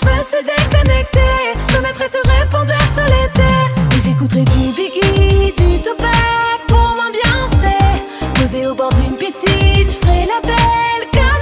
Je 0.00 0.06
me 0.06 0.22
suis 0.22 0.44
déconnecté, 0.44 1.20
je 1.68 1.76
me 1.76 1.82
mettrai 1.82 2.08
sur 2.08 2.20
répondeur 2.40 2.78
tout 2.94 3.00
l'été. 3.00 3.50
Et 3.96 4.00
j'écouterai 4.04 4.44
du 4.44 4.72
Biggie, 4.76 5.52
du 5.52 5.80
Tupac 5.82 6.60
pour 6.68 6.94
m'ambiancer. 6.96 8.02
Posé 8.34 8.66
au 8.66 8.74
bord 8.74 8.92
d'une 8.94 9.16
piscine, 9.16 9.86
je 9.86 10.06
ferai 10.06 10.26
la 10.26 10.40
belle 10.42 11.06
comme. 11.12 11.40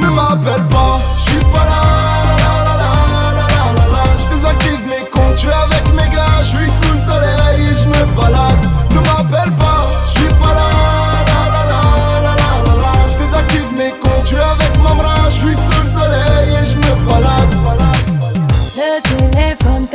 Ne 0.00 0.08
m'appelle 0.08 0.66
pas, 0.68 0.98
je 1.18 1.30
suis 1.30 1.44
pas 1.52 1.64
là. 1.64 2.05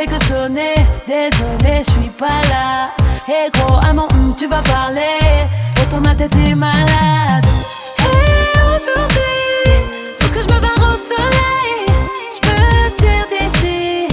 Que 0.05 0.25
sonner, 0.25 0.73
désolé, 1.07 1.81
je 1.85 1.91
suis 1.91 2.09
pas 2.09 2.41
là. 2.49 2.89
Et 3.27 3.49
gros, 3.51 3.77
à 3.77 3.93
mon 3.93 4.07
hum, 4.13 4.35
tu 4.37 4.47
vas 4.47 4.61
parler, 4.61 5.19
et 5.81 5.89
toi 5.89 5.99
ma 5.99 6.15
tête 6.15 6.35
est 6.47 6.55
malade. 6.55 7.45
Et 7.99 8.59
aujourd'hui, 8.59 9.21
faut 10.19 10.33
que 10.33 10.39
je 10.39 10.53
me 10.53 10.59
barre 10.59 10.89
au 10.89 10.97
soleil. 11.11 11.85
Je 12.33 12.39
peux 12.47 13.05
dire 13.05 13.25
d'ici, 13.31 14.07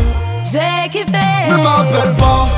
je 0.44 0.52
vais 0.52 0.88
kiffer. 0.90 1.50
Ne 1.50 1.56
m'appelle 1.56 2.14
pas 2.16 2.57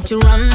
to 0.00 0.18
run. 0.18 0.47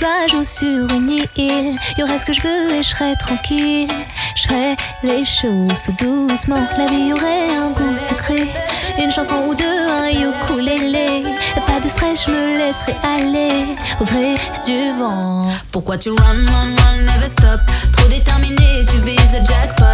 Là. 0.00 0.26
Non, 0.32 0.38
non, 0.38 0.42
non, 0.42 0.42
non, 0.42 0.86
non-stop 0.86 1.00
mix. 1.00 1.30
DJ 5.04 5.40
Pat 5.42 5.96
tout 5.96 6.28
doucement. 6.28 6.66
La 6.78 6.86
vie 6.86 7.12
aurait 7.12 7.56
un 7.56 7.70
goût 7.70 7.98
sucré. 7.98 8.48
Une 8.98 9.10
chanson 9.10 9.34
ou 9.48 9.54
deux, 9.54 9.64
un 9.64 10.08
ukulélé. 10.08 11.24
Pas 11.66 11.80
de 11.80 11.88
stress, 11.88 12.24
je 12.26 12.30
me 12.30 12.58
laisserai 12.58 12.94
aller 13.02 13.74
au 14.00 14.04
gré 14.04 14.34
du 14.64 14.92
vent. 14.98 15.48
Pourquoi 15.72 15.98
tu 15.98 16.10
run, 16.10 16.44
run, 16.46 16.74
run, 16.76 17.02
never 17.02 17.28
stop? 17.28 17.60
Trop 17.92 18.08
déterminé, 18.08 18.84
tu 18.90 18.98
vises 18.98 19.32
le 19.32 19.44
jackpot. 19.44 19.84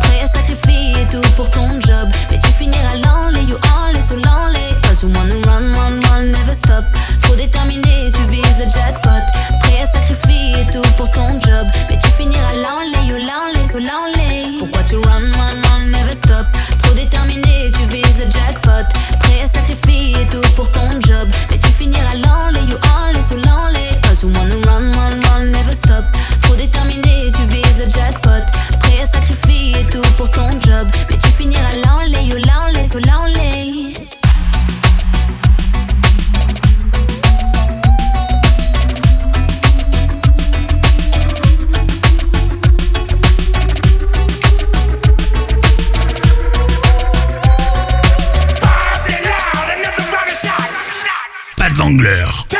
Prêt 0.00 0.22
à 0.22 0.28
sacrifier 0.28 0.94
tout 1.10 1.20
pour 1.36 1.50
ton 1.50 1.68
job. 1.80 2.08
Mais 2.30 2.38
tu 2.38 2.50
finiras 2.52 2.96
l'enlé, 2.96 3.42
you 3.42 3.56
all 3.56 3.96
sous 4.02 4.16
l'enlé. 4.16 4.69
You 5.02 5.08
never 5.08 6.52
stop. 6.52 6.84
Trop 7.22 7.34
déterminé, 7.34 8.10
tu 8.12 8.22
vises 8.24 8.58
le 8.58 8.68
jackpot. 8.68 9.08
Prêt 9.60 9.82
à 9.82 9.86
sacrifier 9.86 10.66
tout 10.70 10.82
pour 10.98 11.10
ton 11.10 11.40
job. 11.40 11.66
Mais 11.88 11.96
tu 11.96 12.08
finiras 12.18 12.52
l'enlé, 12.52 13.08
you 13.08 13.16
l'enlé, 13.16 13.66
sous 13.70 13.78
l'enlé. 13.78 14.58
Pourquoi 14.58 14.82
tu 14.82 14.96
run, 14.96 15.32
run, 15.32 15.62
run, 15.70 15.86
never 15.86 16.12
stop? 16.12 16.46
Trop 16.82 16.92
déterminé, 16.92 17.70
tu 17.72 17.84
vises 17.84 18.18
le 18.18 18.30
jackpot. 18.30 18.84
Prêt 19.20 19.40
à 19.42 19.48
sacrifier 19.48 20.28
tout 20.30 20.42
pour 20.54 20.70
ton 20.70 20.90
job. 21.00 21.28
Mais 21.50 21.56
tu 21.56 21.68
finiras 21.68 22.16
l'enlé, 22.16 22.60
you 22.68 22.76
all 22.92 23.16
sous 23.26 23.36
l'enlé. 23.36 23.88
Cause 24.02 24.22
you 24.22 24.28
wanna 24.28 24.56
run, 24.66 24.92
run, 24.92 25.44
never 25.46 25.74
stop. 25.74 26.04
Trop 26.42 26.56
déterminé, 26.56 27.32
tu 27.34 27.42
vises 27.44 27.78
le 27.82 27.88
jackpot. 27.88 28.44
Prêt 28.80 29.00
à 29.02 29.06
sacrifier 29.06 29.86
tout 29.90 30.02
pour 30.18 30.30
ton 30.30 30.50
job. 30.60 30.86
Mais 31.08 31.16
tu 31.16 31.28
finiras 31.30 31.76
l'enlé, 31.86 32.22
you 32.24 32.36
l'enlé, 32.36 32.86
sous 32.86 32.98
l'enlé. 32.98 33.29
Pat 51.80 52.59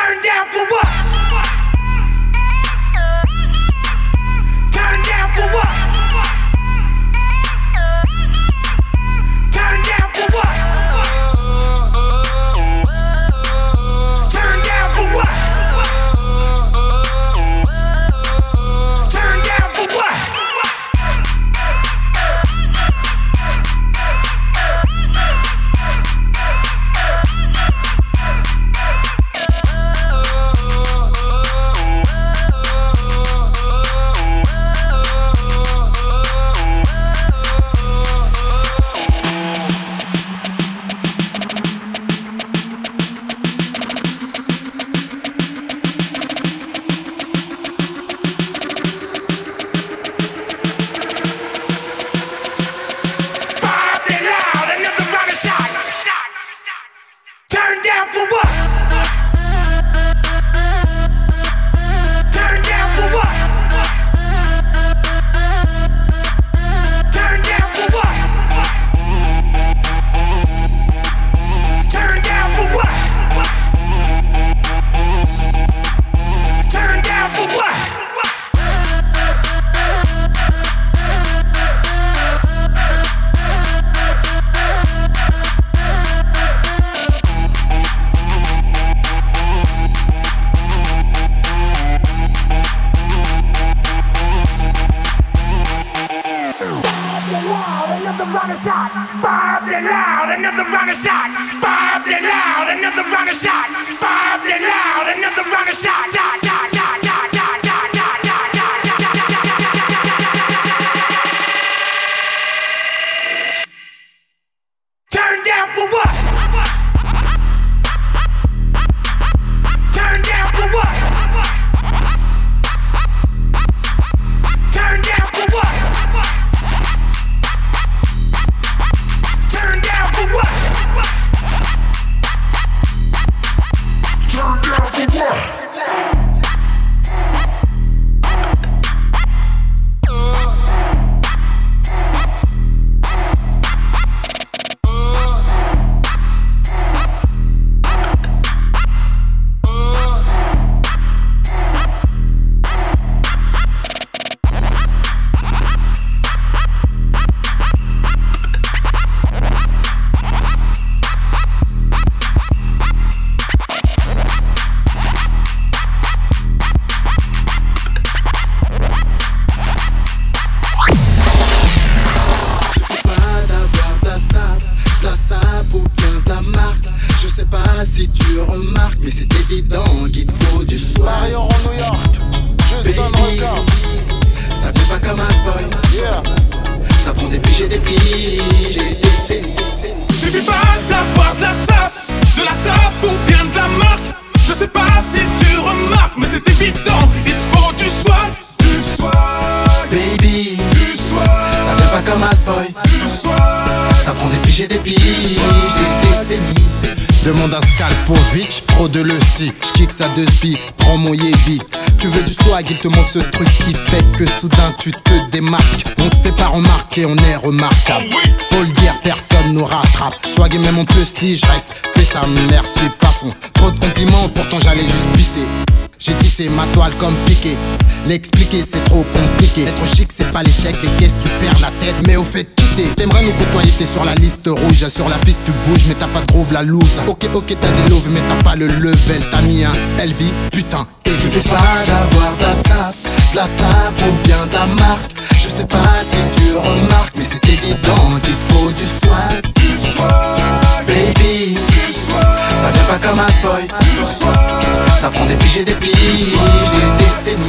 Demande 207.30 207.54
à 207.54 207.60
Skalpovic, 207.64 208.64
trop 208.66 208.88
de 208.88 209.02
le 209.02 209.14
stick, 209.20 209.54
j'kick 209.62 209.92
ça 209.92 210.08
de 210.08 210.26
speed, 210.26 210.58
prends 210.78 210.96
mon 210.96 211.12
vite. 211.12 211.62
Tu 211.96 212.08
veux 212.08 212.24
du 212.24 212.34
swag, 212.34 212.66
il 212.68 212.78
te 212.78 212.88
manque 212.88 213.08
ce 213.08 213.20
truc 213.20 213.46
qui 213.46 213.72
fait 213.72 214.02
que 214.18 214.28
soudain 214.28 214.74
tu 214.80 214.90
te 214.90 215.30
démarques. 215.30 215.84
On 215.98 216.10
se 216.10 216.16
fait 216.16 216.32
pas 216.32 216.48
remarquer, 216.48 217.06
on 217.06 217.16
est 217.16 217.36
remarquable. 217.36 218.06
Faut 218.50 218.62
le 218.62 218.70
dire, 218.70 219.00
personne 219.04 219.52
nous 219.52 219.64
rattrape. 219.64 220.14
Swag 220.26 220.56
et 220.56 220.58
même 220.58 220.76
on 220.76 220.84
peut 220.84 221.04
se 221.04 221.14
je 221.20 221.46
reste. 221.46 221.72
Fais 221.94 222.02
ça, 222.02 222.22
merci, 222.50 222.80
passons. 222.98 223.32
Trop 223.54 223.70
de 223.70 223.78
compliments, 223.78 224.28
pourtant 224.34 224.58
j'allais 224.60 224.82
juste 224.82 225.12
pisser. 225.14 225.89
J'ai 226.00 226.14
tissé 226.14 226.48
ma 226.48 226.64
toile 226.72 226.94
comme 226.98 227.14
piqué. 227.26 227.58
L'expliquer 228.06 228.64
c'est 228.66 228.82
trop 228.86 229.04
compliqué. 229.12 229.64
Être 229.64 229.94
chic 229.94 230.10
c'est 230.10 230.32
pas 230.32 230.42
l'échec, 230.42 230.74
les 230.82 230.88
caisses 230.98 231.14
tu 231.22 231.28
perds 231.28 231.60
la 231.60 231.70
tête? 231.84 231.94
Mais 232.06 232.16
au 232.16 232.24
fait 232.24 232.44
quitter, 232.56 232.84
t'aimerais 232.96 233.22
nous 233.22 233.32
côtoyer, 233.32 233.70
t'es 233.78 233.84
sur 233.84 234.06
la 234.06 234.14
liste 234.14 234.46
rouge. 234.46 234.88
Sur 234.88 235.10
la 235.10 235.16
piste 235.18 235.42
tu 235.44 235.52
bouges, 235.66 235.84
mais 235.88 235.94
t'as 235.94 236.06
pas 236.06 236.20
de 236.20 236.26
groove 236.32 236.54
la 236.54 236.62
loose. 236.62 237.00
Ok, 237.06 237.26
ok, 237.34 237.54
t'as 237.60 237.70
des 237.72 237.90
loves, 237.90 238.08
mais 238.10 238.22
t'as 238.26 238.42
pas 238.42 238.56
le 238.56 238.66
level. 238.66 239.22
T'as 239.30 239.42
mis 239.42 239.62
un 239.62 239.72
LV, 240.02 240.24
putain. 240.50 240.86
Et 241.04 241.10
je 241.10 241.14
Suffit 241.16 241.48
pas 241.48 241.84
d'avoir 241.86 242.32
de 242.38 242.42
la 242.42 242.54
sape, 242.54 242.96
de 243.32 243.36
la 243.36 243.42
sape 243.44 244.02
ou 244.08 244.26
bien 244.26 244.46
de 244.46 244.54
la 244.54 244.66
marque. 244.82 245.10
Je 245.34 245.48
sais 245.48 245.66
pas 245.66 246.00
si 246.10 246.40
tu 246.40 246.56
remarques, 246.56 247.12
mais 247.14 247.24
c'est 247.30 247.46
évident 247.46 248.18
qu'il 248.22 248.34
te 248.34 248.54
faut 248.54 248.70
du 248.70 248.86
swag. 248.86 249.52
Du 249.54 249.78
swag, 249.78 250.86
Baby, 250.86 251.58
du 251.68 251.92
swag, 251.92 252.22
ça 252.62 252.70
vient 252.72 252.84
pas 252.84 253.06
comme 253.06 253.20
un 253.20 253.84
du 253.84 254.06
swag. 254.06 254.69
Ça 255.00 255.08
prend 255.08 255.24
des 255.24 255.34
piges 255.36 255.56
et 255.56 255.64
des 255.64 255.72
piges, 255.72 255.94
des 255.94 257.04
décennies. 257.04 257.48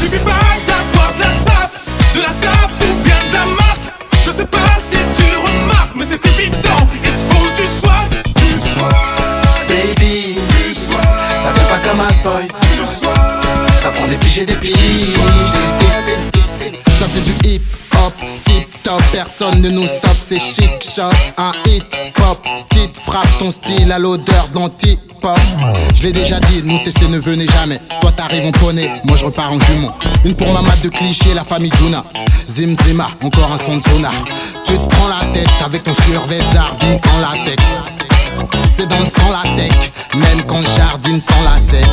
Suffit 0.00 0.18
pas 0.24 0.40
d'avoir 0.66 1.14
de 1.14 1.20
la 1.20 1.30
sape, 1.30 1.72
de 2.12 2.20
la 2.20 2.30
sape 2.30 2.72
ou 2.80 2.94
bien 3.04 3.14
de 3.28 3.34
la 3.34 3.46
marque. 3.46 3.86
Je 4.26 4.32
sais 4.32 4.44
pas 4.44 4.58
si 4.80 4.96
tu 5.16 5.36
remarques, 5.36 5.92
mais 5.94 6.04
c'est 6.04 6.26
évident, 6.26 6.88
il 7.04 7.10
faut 7.30 7.50
du 7.56 7.68
swag, 7.68 8.10
du 8.34 8.60
swag, 8.60 8.90
Baby, 9.68 10.38
du 10.48 10.74
swag, 10.74 11.06
ça 11.44 11.52
vient 11.54 11.68
pas 11.70 11.88
comme 11.88 12.00
un 12.00 12.10
boy. 12.24 12.48
du. 12.48 12.84
Ça 13.80 13.90
prend 13.90 14.08
des 14.08 14.16
piges 14.16 14.38
et 14.38 14.46
des 14.46 14.54
piges, 14.54 14.74
des 14.74 16.38
décennies. 16.40 16.78
Ça 16.88 17.06
c'est 17.06 17.22
du 17.22 17.48
hip 17.48 17.62
hop, 18.04 18.14
tip 18.44 18.82
top, 18.82 19.00
personne 19.12 19.60
ne 19.60 19.68
nous 19.68 19.86
stoppe, 19.86 20.18
c'est 20.20 20.40
chic 20.40 20.82
shot, 20.82 21.02
un 21.38 21.52
hip 21.64 21.84
hop, 22.28 22.44
frappe 23.12 23.38
ton 23.38 23.50
style 23.50 23.92
à 23.92 23.98
l'odeur 23.98 24.48
de 24.48 24.58
l'anti-pop. 24.58 25.38
Je 25.94 26.02
l'ai 26.02 26.12
déjà 26.12 26.40
dit, 26.40 26.62
nous 26.64 26.78
tester 26.78 27.06
ne 27.08 27.18
venez 27.18 27.46
jamais. 27.46 27.78
Toi 28.00 28.10
t'arrives 28.10 28.46
en 28.46 28.52
poney, 28.52 28.90
moi 29.04 29.16
je 29.18 29.26
repars 29.26 29.52
en 29.52 29.60
jument. 29.60 29.94
Une 30.24 30.34
pour 30.34 30.50
ma 30.50 30.62
mat 30.62 30.80
de 30.82 30.88
cliché, 30.88 31.34
la 31.34 31.44
famille 31.44 31.70
Juna. 31.78 32.04
Zim 32.48 32.74
Zima, 32.84 33.08
encore 33.22 33.52
un 33.52 33.58
son 33.58 33.76
de 33.76 33.84
sonar. 33.86 34.14
Tu 34.64 34.78
te 34.78 34.86
prends 34.86 35.08
la 35.08 35.30
tête 35.30 35.48
avec 35.62 35.84
ton 35.84 35.92
survêt 35.94 36.40
Zarbi 36.54 36.86
en 36.86 37.20
latex. 37.20 37.62
C'est 38.70 38.88
dans 38.88 39.00
le 39.00 39.06
sang 39.06 39.30
la 39.30 39.56
tech, 39.56 39.92
même 40.14 40.42
quand 40.46 40.64
jardine 40.74 41.20
sans 41.20 41.44
lacet. 41.44 41.86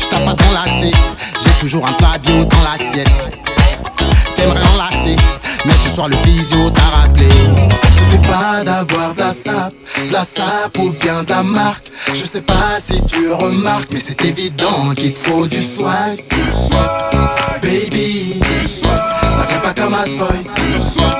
J'tape 0.00 0.24
pas 0.24 0.34
dans 0.34 0.52
lacet, 0.52 0.96
j'ai 1.44 1.52
toujours 1.60 1.86
un 1.86 1.92
plat 1.92 2.18
bio 2.20 2.44
dans 2.44 2.62
l'assiette. 2.64 3.08
T'aimerais 4.36 4.60
enlacer, 4.74 5.16
mais 5.64 5.74
ce 5.74 5.90
soir 5.94 6.08
le 6.08 6.16
physio 6.16 6.70
t'a 6.70 6.82
rappelé. 6.82 7.28
Suffit 7.94 8.28
pas 8.28 8.64
d'avoir 8.64 9.14
de 9.14 9.20
la 9.20 9.34
sape, 9.34 9.74
de 10.06 10.12
la 10.12 10.24
sape 10.24 10.78
ou 10.78 10.90
bien 10.92 11.22
de 11.22 11.30
la 11.30 11.42
marque. 11.42 11.84
Je 12.08 12.24
sais 12.24 12.42
pas 12.42 12.78
si 12.82 13.02
tu 13.04 13.32
remarques, 13.32 13.88
mais 13.92 14.00
c'est 14.00 14.24
évident 14.24 14.94
qu'il 14.96 15.12
te 15.12 15.18
faut 15.18 15.46
du 15.46 15.60
swag. 15.60 16.22
Baby, 17.62 18.40
ça 18.66 19.46
vient 19.48 19.58
pas 19.58 19.74
comme 19.74 19.94
un 19.94 20.06
boy. 20.16 20.44
du 20.56 20.80
swag. 20.80 21.14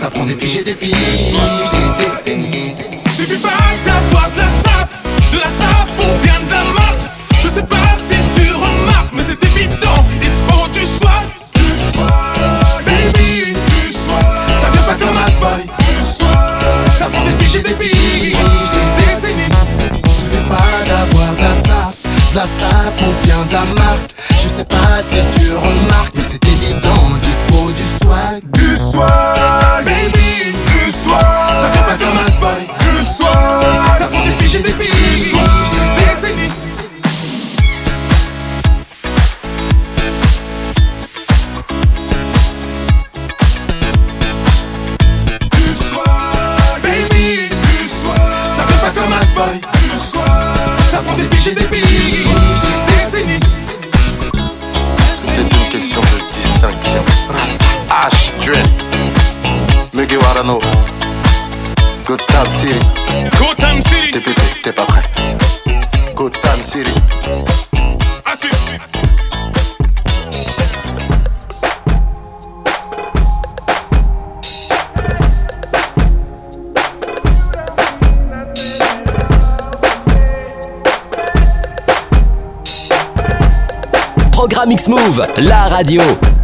Ça 0.00 0.10
prend 0.10 0.24
des 0.24 0.34
piges 0.34 0.58
et 0.58 0.64
des 0.64 0.74
piges, 0.74 0.94
des 0.94 2.04
décennies. 2.04 2.72
Suffit 3.14 3.36
pas 3.36 3.48
d'avoir 3.84 4.30
de 4.32 4.38
la 4.38 4.48
sape, 4.48 4.90
de 5.32 5.38
la 5.38 5.48
sape 5.48 5.88
ou 5.98 6.22
bien 6.22 6.40
de 6.46 6.50
la 6.50 6.64
marque. 6.72 6.98
Je 7.42 7.48
sais 7.48 7.62
pas 7.62 7.94
si 7.96 8.16
tu 8.34 8.52
remarques, 8.54 9.10
mais 9.12 9.22
c'est 9.22 9.44
évident, 9.56 10.04
Prend 17.54 17.62
des 17.62 17.70
et 17.70 17.74
des 17.74 18.90
décennies. 18.98 19.50
Suffit 20.08 20.44
pas 20.48 20.74
d'avoir 20.88 21.30
de 21.36 21.42
la 21.42 21.54
sape, 21.62 21.94
de 22.32 22.36
la 22.36 22.42
sape 22.42 23.00
ou 23.00 23.12
bien 23.24 23.44
de 23.44 23.52
la 23.52 23.64
marque. 23.80 24.10
Je 24.30 24.48
sais 24.48 24.64
pas 24.64 25.02
si 25.08 25.18
tu 25.38 25.52
remarques, 25.54 26.18
Des 51.44 51.54
décennies. 51.54 53.40
C'était 55.14 55.42
une 55.42 55.68
question 55.68 56.00
de 56.00 56.32
distinction. 56.32 57.04
H, 57.90 58.30
Dread, 58.42 58.66
Mugiwarano, 59.92 60.62
Gotham 62.06 62.50
City. 62.50 62.78
Gotham 63.38 63.82
City, 63.82 64.10
TPP, 64.12 64.40
t'es 64.62 64.72
pas 64.72 64.86
prêt. 64.86 65.02
Gotham 66.14 66.62
City. 66.62 66.94
Programme 84.64 84.78
X-Move, 84.78 85.26
la 85.36 85.68
radio. 85.68 86.43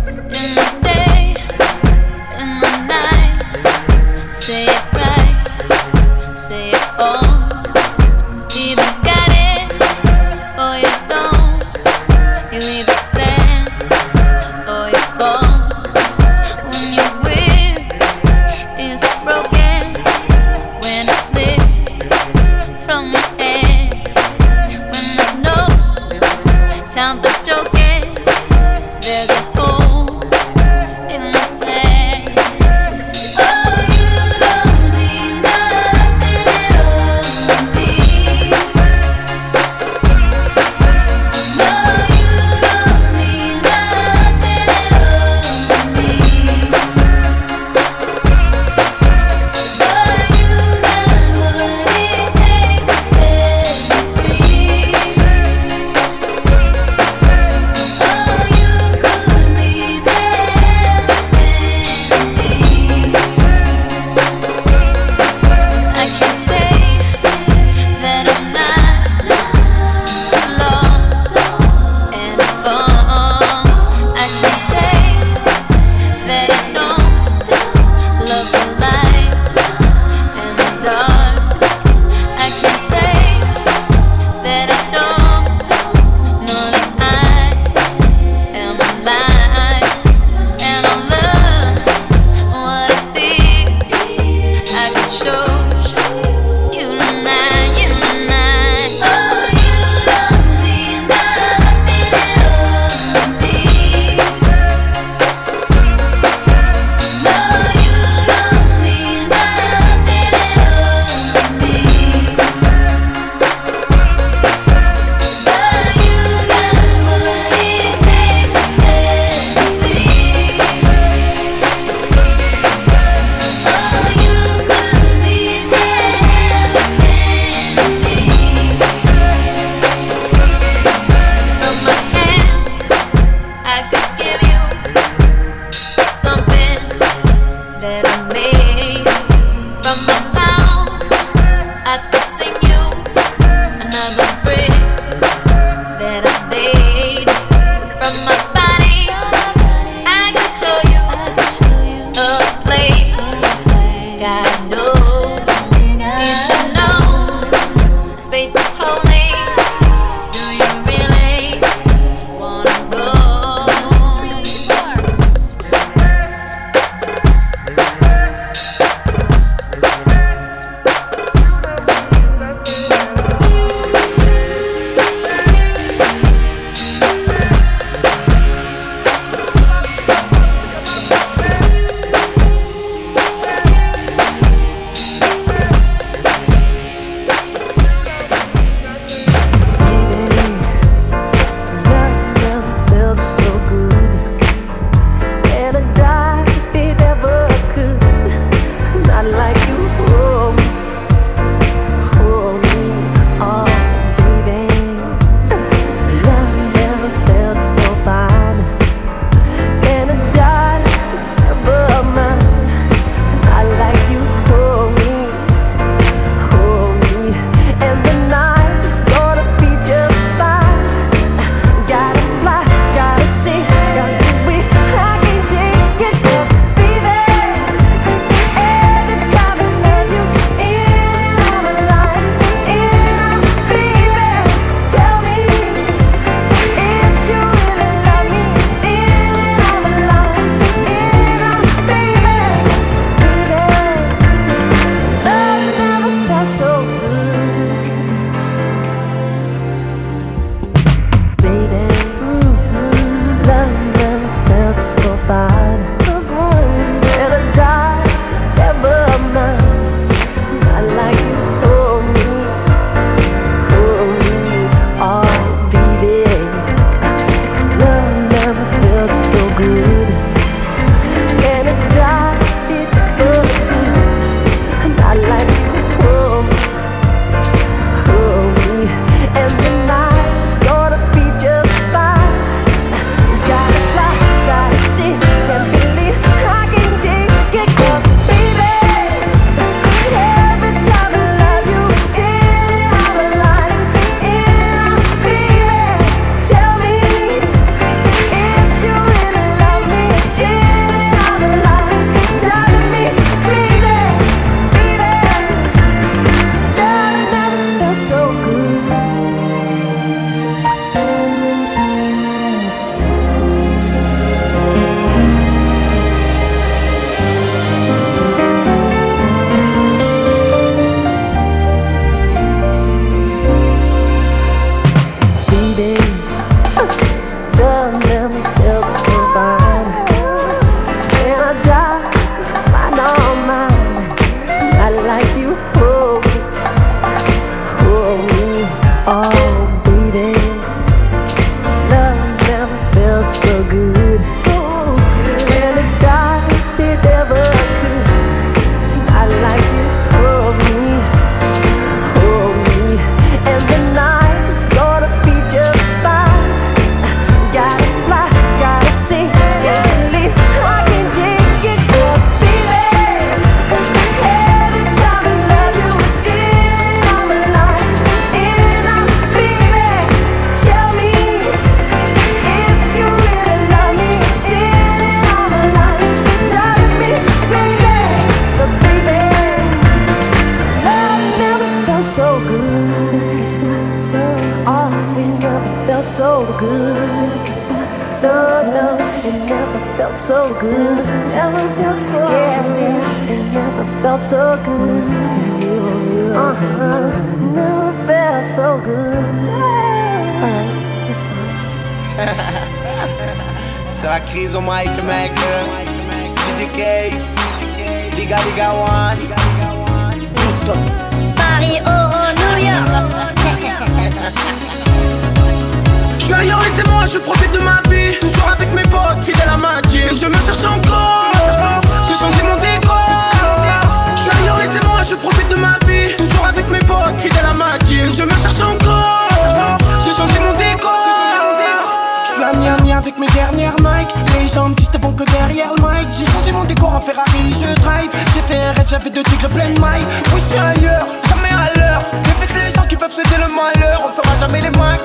Que 435.15 435.25
derrière 435.25 435.73
le 435.77 435.83
mic. 435.83 436.09
J'ai 436.13 436.27
changé 436.27 436.53
mon 436.53 436.65
décor 436.65 436.95
en 436.95 437.01
Ferrari, 437.01 437.55
je 437.55 437.75
drive. 437.83 438.11
J'ai 438.35 438.43
fait 438.43 438.63
un 438.63 438.73
rêve, 438.73 438.87
j'avais 438.89 439.11
deux 439.11 439.23
tigres 439.23 439.49
pleines 439.49 439.79
mailles. 439.79 440.05
Oui, 440.33 440.41
je 440.41 440.51
suis 440.51 440.59
ailleurs, 440.59 441.07
jamais 441.29 441.49
à 441.53 441.79
l'heure. 441.79 442.03
Méfie 442.27 442.55
les 442.55 442.73
gens 442.75 442.87
qui 442.89 442.97
peuvent 442.97 443.13
souhaiter 443.13 443.37
le 443.37 443.49
malheur. 443.49 444.01
On 444.09 444.13
fera 444.13 444.37
jamais 444.37 444.61
les 444.61 444.71
macs. 444.71 445.03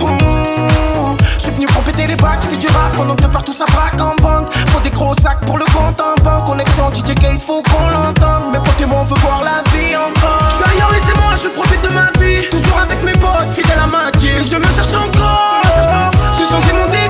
Ouh, 0.00 1.16
Je 1.36 1.42
suis 1.42 1.50
venu 1.52 1.66
pour 1.66 1.82
péter 1.84 2.06
les 2.06 2.16
bacs, 2.16 2.42
fais 2.44 2.56
du 2.56 2.66
rap 2.68 2.92
pendant 2.96 3.16
que 3.16 3.26
partout 3.26 3.52
ça 3.52 3.64
braque 3.66 4.00
en 4.00 4.14
banque. 4.22 4.52
Faut 4.68 4.80
des 4.80 4.90
gros 4.90 5.14
sacs 5.22 5.40
pour 5.46 5.58
le 5.58 5.64
compte 5.66 6.00
en 6.00 6.14
banque. 6.22 6.46
Connexion 6.46 6.90
DJ 6.92 7.14
Case, 7.14 7.44
faut 7.44 7.62
qu'on 7.62 7.88
l'entende. 7.88 8.52
Mes 8.52 8.58
potes 8.58 8.80
et 8.80 8.86
moi, 8.86 8.98
on 9.00 9.04
veut 9.04 9.20
voir 9.20 9.42
la 9.42 9.62
vie 9.70 9.96
encore. 9.96 10.48
Je 10.50 10.56
suis 10.56 10.74
ailleurs, 10.74 10.90
laissez-moi, 10.90 11.32
je 11.42 11.48
profite 11.48 11.82
de 11.82 11.88
ma 11.88 12.10
vie. 12.20 12.48
Toujours 12.50 12.78
avec 12.80 13.02
mes 13.04 13.12
potes, 13.12 13.52
fidèle 13.54 13.78
à 13.82 13.86
ma 13.86 14.10
team. 14.12 14.44
Je 14.50 14.56
me 14.56 14.64
cherche 14.74 14.94
encore. 14.94 16.10
J'ai 16.36 16.44
changé 16.44 16.72
mon 16.72 16.86
décor. 16.90 17.05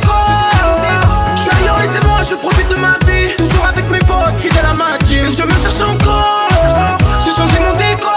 Je 2.28 2.34
profite 2.36 2.68
de 2.68 2.76
ma 2.76 2.98
vie. 3.06 3.34
Toujours 3.36 3.64
avec 3.66 3.88
mes 3.90 3.98
potes, 3.98 4.38
fidèle 4.38 4.64
à 4.64 4.74
ma 4.74 4.98
team. 4.98 5.26
Je 5.26 5.42
me 5.42 5.50
cherche 5.62 5.80
encore. 5.80 6.98
J'ai 7.24 7.32
changé 7.32 7.58
mon 7.60 7.76
décor. 7.76 8.12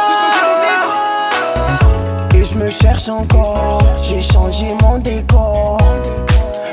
Et 2.35 2.43
je 2.45 2.53
me 2.55 2.69
cherche 2.69 3.09
encore. 3.09 3.81
J'ai 4.01 4.21
changé 4.21 4.73
mon 4.81 4.97
décor. 4.99 5.77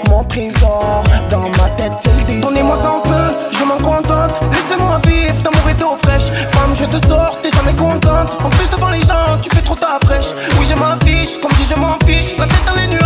Mon 0.08 0.24
trésor 0.24 1.02
dans 1.30 1.40
ma 1.40 1.68
tête, 1.76 1.92
c'est 2.02 2.32
le. 2.32 2.40
Donnez-moi 2.40 2.76
un 2.76 3.08
peu, 3.08 3.34
je 3.58 3.64
m'en 3.64 3.76
contente. 3.78 4.40
Laissez-moi 4.52 5.00
vivre, 5.06 5.42
d'amour 5.42 5.68
et 5.70 5.74
d'eau 5.74 5.96
fraîche. 6.02 6.30
Femme, 6.52 6.74
je 6.74 6.84
te 6.84 7.06
sors, 7.08 7.38
t'es 7.42 7.50
jamais 7.50 7.74
contente. 7.74 8.30
En 8.44 8.48
plus, 8.50 8.68
devant 8.70 8.90
les 8.90 9.00
gens, 9.02 9.36
tu 9.42 9.50
fais 9.50 9.62
trop 9.62 9.74
ta 9.74 9.98
fraîche. 10.04 10.32
Oui, 10.58 10.66
je 10.68 10.74
m'affiche, 10.74 11.40
comme 11.40 11.52
dit, 11.52 11.66
je 11.68 11.74
m'en 11.78 11.98
fiche. 12.06 12.36
La 12.38 12.46
tête 12.46 12.64
dans 12.66 12.74
les 12.74 12.86
nuages, 12.86 13.05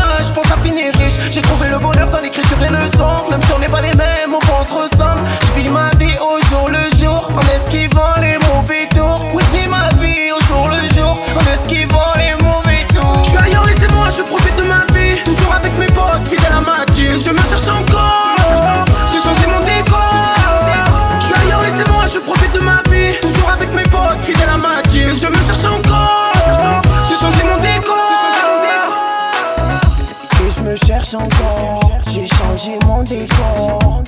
cherche 31.10 31.14
encore. 31.14 31.80
J'ai 32.10 32.26
changé 32.26 32.78
mon 32.86 33.02
décor. 33.02 34.02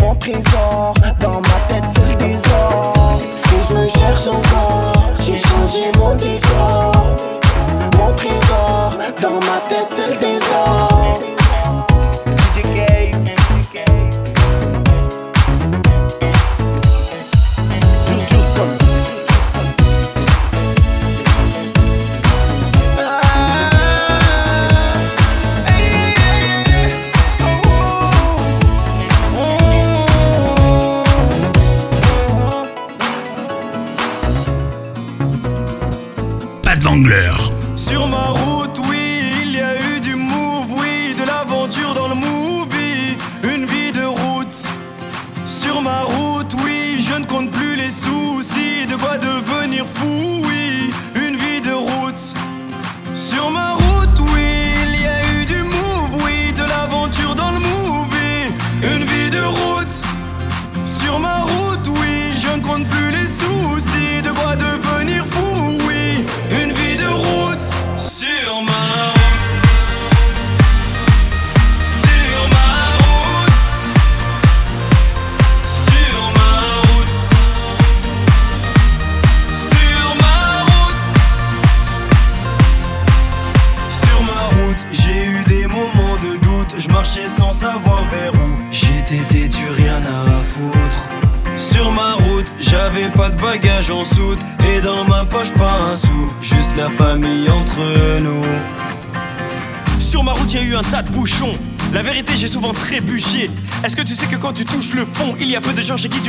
Mon 0.00 0.14
trésor 0.16 0.94
dans 1.20 1.40
ma 1.40 1.58
tête, 1.68 1.84
c'est 1.94 2.06
le 2.08 2.14
désordre. 2.14 3.18
Et 3.52 3.62
je 3.68 3.74
me 3.74 3.88
cherche 3.88 4.26
encore. 4.26 5.12
J'ai 5.20 5.36
changé 5.36 5.92
mon 5.98 6.14
décor. 6.16 6.92
Mon 7.98 8.12
trésor 8.14 8.98
dans 9.20 9.40
ma 9.46 9.60
tête, 9.68 9.88
c'est 9.90 10.06
le 10.08 10.16
désordre. 10.18 10.35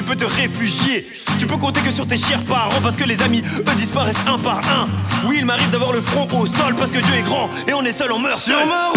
Peux 0.08 0.16
te 0.16 0.26
réfugier 0.26 1.06
Tu 1.38 1.46
peux 1.46 1.58
compter 1.58 1.82
que 1.82 1.92
sur 1.92 2.08
tes 2.08 2.18
chers 2.18 2.44
parents 2.46 2.80
parce 2.82 2.96
que 2.96 3.04
les 3.04 3.22
amis, 3.22 3.42
eux, 3.58 3.76
disparaissent 3.78 4.26
un 4.28 4.38
par 4.38 4.60
un. 4.60 4.86
Oui, 5.28 5.38
il 5.40 5.46
m'arrive 5.46 5.70
d'avoir 5.70 5.92
le 5.92 6.02
front 6.02 6.28
au 6.40 6.46
sol 6.46 6.76
parce 6.78 6.92
que 6.92 7.00
Dieu 7.00 7.16
est 7.16 7.24
grand 7.24 7.50
et 7.68 7.74
on 7.74 7.84
est 7.84 7.92
seul, 7.92 8.12
on 8.14 8.20
meurt 8.20 8.38
Sur 8.38 8.56
seul. 8.58 8.68
ma 8.68 8.97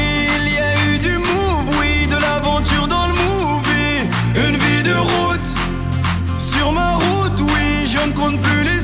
Une 4.47 4.57
vie 4.57 4.83
de 4.83 4.93
route, 4.93 5.49
sur 6.37 6.71
ma 6.71 6.95
route, 6.95 7.39
oui, 7.41 7.85
je 7.85 8.07
ne 8.07 8.13
compte 8.13 8.39
plus 8.39 8.63
les 8.63 8.80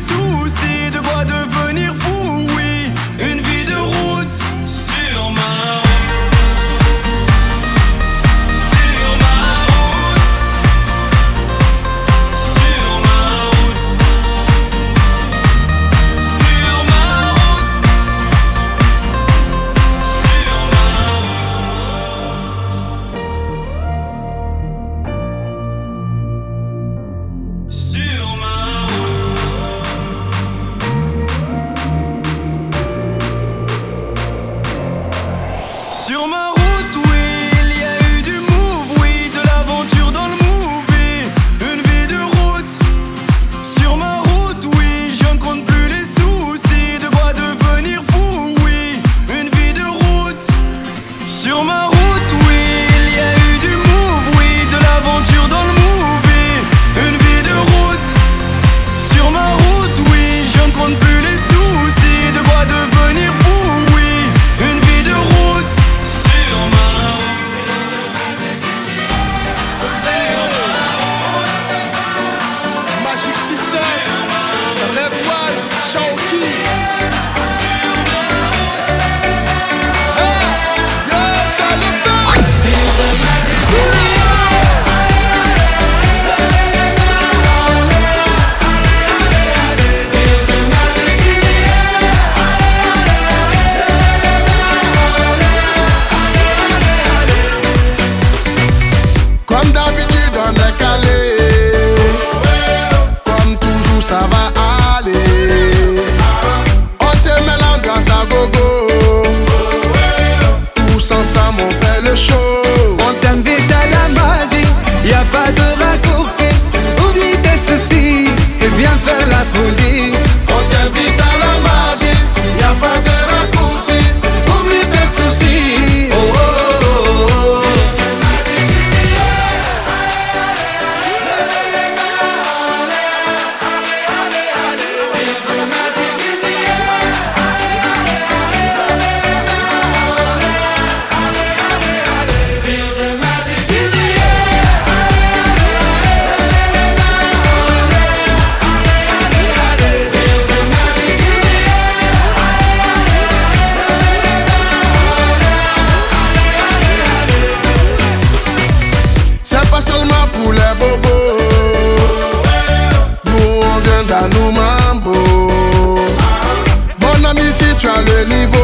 challenge 167.88 168.57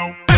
now. 0.00 0.29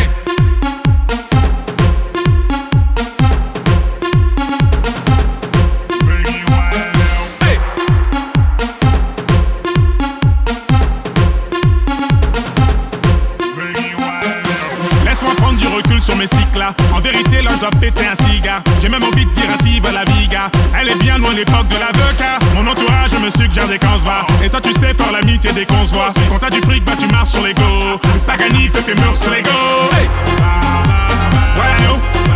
En 16.94 17.00
vérité, 17.00 17.42
là, 17.42 17.52
je 17.54 17.60
dois 17.60 17.70
péter 17.80 18.06
un 18.06 18.14
cigare. 18.24 18.62
J'ai 18.80 18.88
même 18.88 19.02
envie 19.02 19.24
de 19.24 19.30
dire 19.30 19.44
ainsi 19.52 19.80
va 19.80 19.92
la 19.92 20.04
viga. 20.04 20.50
Elle 20.78 20.90
est 20.90 20.98
bien 20.98 21.18
loin 21.18 21.32
l'époque 21.34 21.68
de 21.68 21.74
l'avocat. 21.74 22.38
Mon 22.54 22.66
entourage 22.70 23.12
me 23.12 23.30
suggère 23.30 23.68
des 23.68 23.78
qu'on 23.78 23.98
se 23.98 24.04
va. 24.04 24.26
Et 24.42 24.48
toi, 24.48 24.60
tu 24.60 24.72
sais 24.72 24.94
faire 24.94 25.12
l'amitié 25.12 25.52
dès 25.52 25.66
qu'on 25.66 25.84
se 25.86 25.94
voit. 25.94 26.12
Quand 26.28 26.38
t'as 26.38 26.50
du 26.50 26.60
fric, 26.60 26.84
bah 26.84 26.92
tu 26.98 27.06
marches 27.08 27.30
sur 27.30 27.42
l'ego. 27.42 28.00
T'as 28.26 28.36
gagné, 28.36 28.70
fais 28.72 28.82
fait 28.82 28.94
mur 28.94 29.14
sur 29.14 29.30
l'ego. 29.30 29.50
Hey. 29.92 30.08
Oh. 31.88 32.31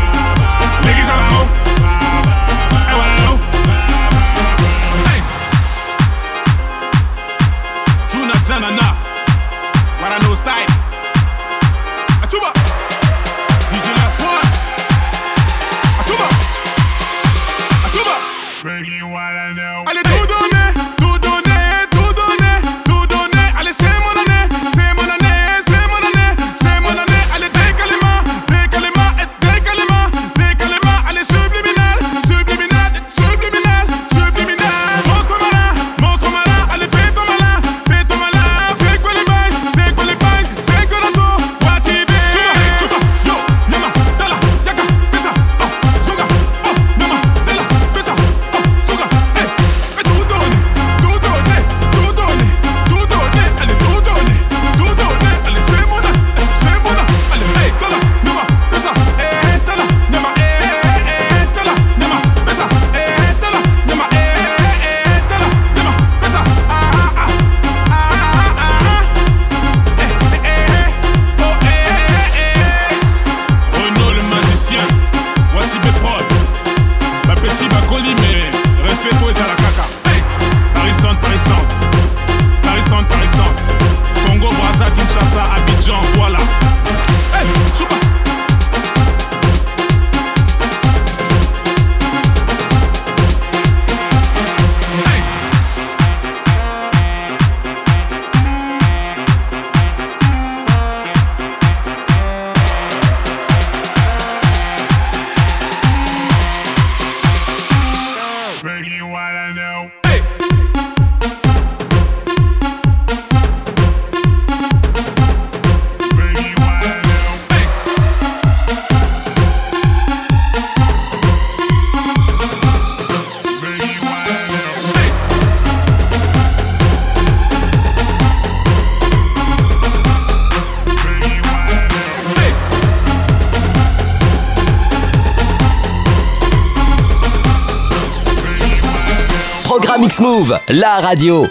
La 140.69 141.01
radio. 141.01 141.49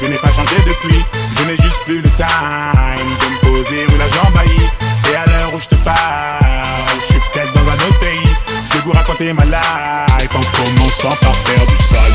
Je 0.00 0.06
n'ai 0.06 0.16
pas 0.16 0.32
changé 0.32 0.56
depuis, 0.66 1.04
je 1.36 1.44
n'ai 1.44 1.56
juste 1.56 1.82
plus 1.84 2.00
le 2.00 2.10
time 2.10 2.26
de 3.20 3.48
me 3.50 3.52
poser 3.52 3.84
où 3.86 3.98
la 3.98 4.08
jambe 4.08 4.36
aille. 4.38 5.12
Et 5.12 5.16
à 5.16 5.26
l'heure 5.26 5.54
où 5.54 5.60
je 5.60 5.68
te 5.68 5.74
parle, 5.76 6.40
je 7.00 7.12
suis 7.12 7.20
peut-être 7.32 7.52
dans 7.52 7.70
un 7.70 7.74
autre 7.74 8.00
pays. 8.00 8.34
Je 8.70 8.74
vais 8.76 8.82
vous 8.84 8.92
raconter 8.92 9.32
ma 9.34 9.44
life 9.44 10.34
en 10.34 10.40
commençant 10.56 11.16
par 11.20 11.36
faire 11.36 11.66
du 11.66 11.76
sale. 11.84 12.12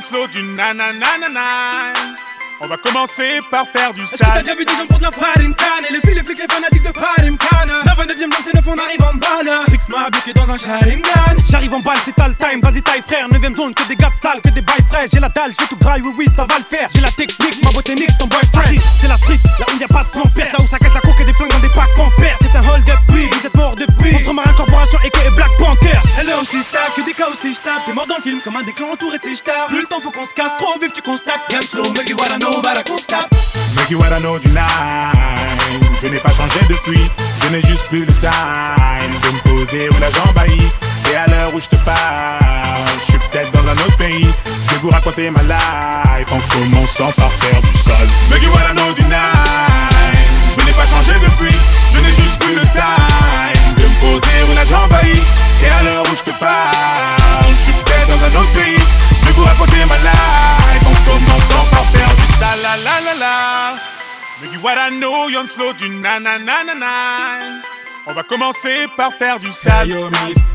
Slow 0.00 0.26
down, 0.28 0.56
na 0.56 0.72
na 0.72 0.92
na 0.92 1.16
na 1.18 1.28
na. 1.28 2.17
On 2.60 2.66
va 2.66 2.76
commencer 2.76 3.38
par 3.52 3.68
faire 3.68 3.94
du 3.94 4.02
que 4.02 4.10
t'as 4.10 4.26
sale. 4.26 4.42
déjà 4.42 4.56
vu 4.56 4.64
des 4.64 4.72
gens 4.72 4.86
pour 4.88 4.98
de 4.98 5.04
la 5.04 5.12
farine 5.12 5.54
canne 5.54 5.86
Et 5.88 5.92
les 5.92 6.00
filles, 6.00 6.14
les 6.14 6.24
flics, 6.24 6.38
les 6.38 6.52
fanatiques 6.52 6.82
de 6.82 6.90
Parim 6.90 7.38
Khan 7.38 7.70
9 7.86 8.06
dans 8.06 8.36
c'est 8.42 8.54
9 8.54 8.64
on 8.66 8.78
arrive 8.78 9.02
en 9.02 9.14
balle. 9.14 9.50
Fix 9.70 9.88
m'a 9.88 10.10
bloqué 10.10 10.32
dans 10.32 10.50
un 10.50 10.58
Sharingan 10.58 11.38
J'arrive 11.48 11.74
en 11.74 11.80
balle, 11.80 11.98
c'est 12.04 12.18
le 12.18 12.34
time, 12.34 12.60
vas-y 12.60 12.82
taille 12.82 13.02
frère 13.06 13.28
9ème 13.28 13.54
zone, 13.54 13.74
que 13.74 13.86
des 13.86 13.94
gars 13.94 14.10
sales, 14.20 14.40
que 14.42 14.50
des 14.50 14.60
bails 14.60 14.84
frais. 14.90 15.06
J'ai 15.12 15.20
la 15.20 15.28
dalle, 15.28 15.52
j'ai 15.58 15.66
tout 15.66 15.76
graille, 15.76 16.02
oui 16.02 16.12
oui 16.18 16.26
ça 16.34 16.46
va 16.50 16.58
le 16.58 16.64
faire. 16.64 16.88
J'ai 16.92 17.00
la 17.00 17.10
technique, 17.12 17.62
ma 17.62 17.70
beauté 17.70 17.94
nique 17.94 18.10
ton 18.18 18.26
boyfriend. 18.26 18.74
C'est 19.00 19.06
la 19.08 19.16
street, 19.16 19.38
là 19.60 19.66
où 19.72 19.78
y 19.78 19.84
a 19.84 19.88
pas 19.88 20.02
de 20.02 20.10
compère 20.10 20.52
Là 20.52 20.58
où 20.58 20.66
ça 20.66 20.78
cache 20.78 20.94
la 20.94 21.00
coque 21.00 21.20
et 21.20 21.24
des 21.24 21.32
flingues 21.34 21.52
dans 21.52 21.60
des 21.60 21.68
packs 21.68 21.98
en 21.98 22.10
C'est 22.42 22.58
un 22.58 22.62
hold 22.68 22.90
up, 22.90 22.98
oui, 23.10 23.30
vous 23.30 23.46
êtes 23.46 23.54
mort 23.54 23.74
depuis 23.76 24.12
Monstre 24.12 24.34
marin 24.34 24.52
corporation 24.52 24.98
et 25.04 25.10
Black 25.36 25.50
Panther. 25.58 25.98
Hello 26.18 26.42
aussi 26.42 26.58
je 26.58 26.72
tape, 26.72 26.94
que 26.96 27.02
des 27.02 27.14
cas 27.14 27.28
aussi 27.30 27.54
je 27.54 27.60
tape 27.60 27.86
T'es 27.86 27.92
mort 27.92 28.06
dans 28.06 28.16
le 28.16 28.22
film 28.22 28.40
comme 28.42 28.56
un 28.56 28.62
déclin 28.64 28.86
entouré 28.92 29.18
de 29.18 29.22
si 29.22 29.36
je 29.36 29.42
Plus 29.68 29.80
le 29.80 29.86
temps 29.86 30.00
faut 30.00 30.10
qu'on 30.10 30.26
se 30.26 30.34
casse, 30.34 30.52
trop 30.58 30.78
vite 30.80 30.92
tu 30.92 31.02
constates. 31.02 31.40
Gang 31.50 31.62
slow, 31.62 31.84
what 31.84 32.47
Se 32.48 33.06
tape 33.06 33.28
Make 33.76 33.90
you 33.90 33.98
wanna 33.98 34.20
know 34.20 34.38
du 34.38 34.48
nine. 34.48 34.64
Je 36.00 36.08
n'ai 36.08 36.18
pas 36.18 36.32
changé 36.32 36.60
depuis, 36.68 37.04
je 37.42 37.48
n'ai 37.50 37.60
juste 37.60 37.86
plus 37.88 38.06
le 38.06 38.14
time 38.14 39.12
de 39.22 39.28
me 39.34 39.56
poser 39.56 39.88
où 39.90 39.98
la 40.00 40.10
jambe 40.10 40.38
aille. 40.38 40.68
Et 41.12 41.16
à 41.16 41.26
l'heure 41.26 41.54
où 41.54 41.60
je 41.60 41.66
te 41.66 41.76
parle, 41.84 42.88
je 43.00 43.10
suis 43.10 43.18
peut-être 43.18 43.50
dans 43.52 43.68
un 43.68 43.74
autre 43.74 43.96
pays. 43.98 44.26
Je 44.46 44.72
vais 44.72 44.78
vous 44.80 44.88
raconter 44.88 45.30
ma 45.30 45.42
life 45.42 46.32
en 46.32 46.40
commençant 46.54 47.12
par 47.12 47.30
faire 47.32 47.60
du 47.60 47.78
sol. 47.78 48.08
Make 48.30 48.42
you 48.42 48.50
wanna 48.50 48.72
know 48.74 48.92
nine. 48.96 50.24
Je 50.58 50.64
n'ai 50.64 50.72
pas 50.72 50.86
changé 50.86 51.12
depuis, 51.20 51.56
je 51.94 52.00
n'ai 52.00 52.14
juste 52.14 52.38
plus 52.40 52.54
le 52.54 52.66
time 52.72 53.74
de 53.76 53.82
me 53.82 54.00
poser 54.00 54.38
où 54.50 54.54
la 54.54 54.64
jambe 54.64 54.92
aille. 54.94 55.20
Et 55.62 55.68
à 55.68 55.82
l'heure 55.82 56.02
où 56.02 56.16
je 56.16 56.32
te 56.32 56.38
parle, 56.38 57.52
je 57.58 57.64
suis 57.64 57.72
peut-être 57.72 58.08
dans 58.08 58.24
un 58.24 58.40
autre 58.40 58.52
pays. 58.52 58.82
Je 59.20 59.26
vais 59.26 59.32
vous 59.32 59.44
raconter 59.44 59.84
ma 59.84 59.98
life 59.98 60.84
en 60.86 61.04
commençant 61.04 61.66
par 61.72 61.84
faire 61.92 62.17
sale. 62.38 62.62
La 62.62 62.76
la 62.76 63.00
la 63.00 63.14
la. 63.14 63.78
Make 64.40 64.52
you 64.52 64.60
what 64.60 64.78
I 64.78 64.90
know, 64.90 65.28
young 65.28 65.48
slow 65.48 65.72
du 65.72 65.88
na. 65.88 66.18
On 68.06 68.14
va 68.14 68.22
commencer 68.22 68.86
par 68.96 69.12
faire 69.12 69.38
du 69.38 69.50
sale. 69.52 69.90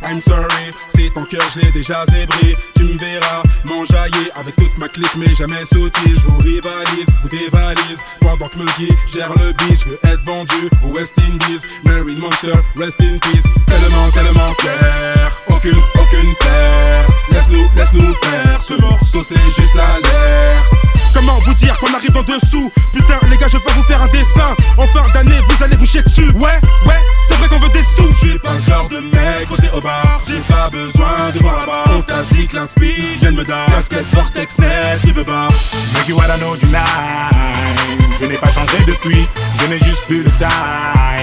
I'm 0.02 0.20
sorry. 0.20 0.74
Si 0.90 1.12
ton 1.12 1.26
cœur 1.26 1.44
je 1.54 1.60
l'ai 1.60 1.72
déjà 1.72 2.06
zébré. 2.08 2.56
Tu 2.76 2.84
me 2.84 2.98
verras 2.98 3.44
m'enjailler 3.64 4.32
avec 4.36 4.56
toute 4.56 4.78
ma 4.78 4.88
clique 4.88 5.16
Mais 5.16 5.34
jamais 5.36 5.66
sauter, 5.66 6.10
je 6.16 6.28
vous 6.28 6.38
rivalise, 6.38 7.10
vous 7.22 7.30
dévalise 7.30 8.02
Pendant 8.20 8.48
que 8.48 8.58
Muggy 8.58 8.90
gère 9.14 9.32
le 9.34 9.52
beat 9.54 9.80
Je 9.84 9.90
veux 9.90 10.00
être 10.04 10.24
vendu 10.24 10.70
au 10.84 10.88
West 10.96 11.18
Indies. 11.20 11.66
Marine 11.84 12.18
Monster, 12.18 12.54
rest 12.76 13.00
in 13.02 13.18
peace. 13.20 13.46
Tellement, 13.68 14.10
tellement 14.12 14.54
clair 14.58 15.32
Aucune, 15.48 15.80
aucune 15.96 16.36
terre. 16.40 17.06
Laisse-nous, 17.32 17.70
laisse-nous 17.76 18.14
faire. 18.16 18.64
Ce 18.64 18.74
morceau 18.74 19.24
c'est 19.24 19.40
juste 19.56 19.76
l'alerte 19.76 21.03
Comment 21.14 21.40
vous 21.46 21.54
dire 21.54 21.78
qu'on 21.80 21.94
arrive 21.94 22.16
en 22.18 22.24
dessous 22.24 22.72
Putain 22.94 23.20
les 23.30 23.38
gars 23.38 23.48
je 23.48 23.58
vais 23.58 23.74
vous 23.76 23.84
faire 23.84 24.02
un 24.02 24.08
dessin. 24.08 24.56
En 24.78 24.88
fin 24.88 25.08
d'année 25.14 25.40
vous 25.48 25.64
allez 25.64 25.76
vous 25.76 25.86
chier 25.86 26.02
dessus. 26.02 26.30
Ouais 26.34 26.60
ouais 26.86 27.02
c'est 27.28 27.36
vrai 27.36 27.48
qu'on 27.48 27.60
veut 27.60 27.70
des 27.70 27.84
sous. 27.84 28.12
Je 28.14 28.30
suis 28.30 28.40
pas 28.40 28.54
le 28.54 28.62
genre 28.62 28.90
de 28.90 28.98
mec 28.98 29.48
posé 29.48 29.70
au 29.74 29.82
bar. 29.82 30.22
J'ai 30.28 30.40
pas 30.54 30.70
besoin 30.70 31.32
de 31.34 31.40
voir 31.40 31.60
là-bas 31.62 31.94
On 31.98 32.02
t'a 32.02 32.24
dit 32.32 32.48
que 32.48 32.56
l'inspi 32.56 33.18
vient 33.22 33.32
de 33.32 33.38
me 33.38 33.44
dar. 33.44 33.68
Casquette 33.68 34.06
Vortex 34.14 34.58
net, 34.58 35.00
il 35.06 35.14
me 35.14 35.24
barre 35.24 35.52
Make 35.94 36.08
you 36.08 36.18
I 36.18 36.40
know 36.40 36.56
du 36.56 36.66
nine? 36.66 38.04
Je 38.20 38.26
n'ai 38.26 38.38
pas 38.38 38.52
changé 38.52 38.78
depuis, 38.88 39.28
je 39.60 39.68
n'ai 39.68 39.80
juste 39.80 40.06
plus 40.06 40.24
le 40.24 40.32
time 40.32 40.48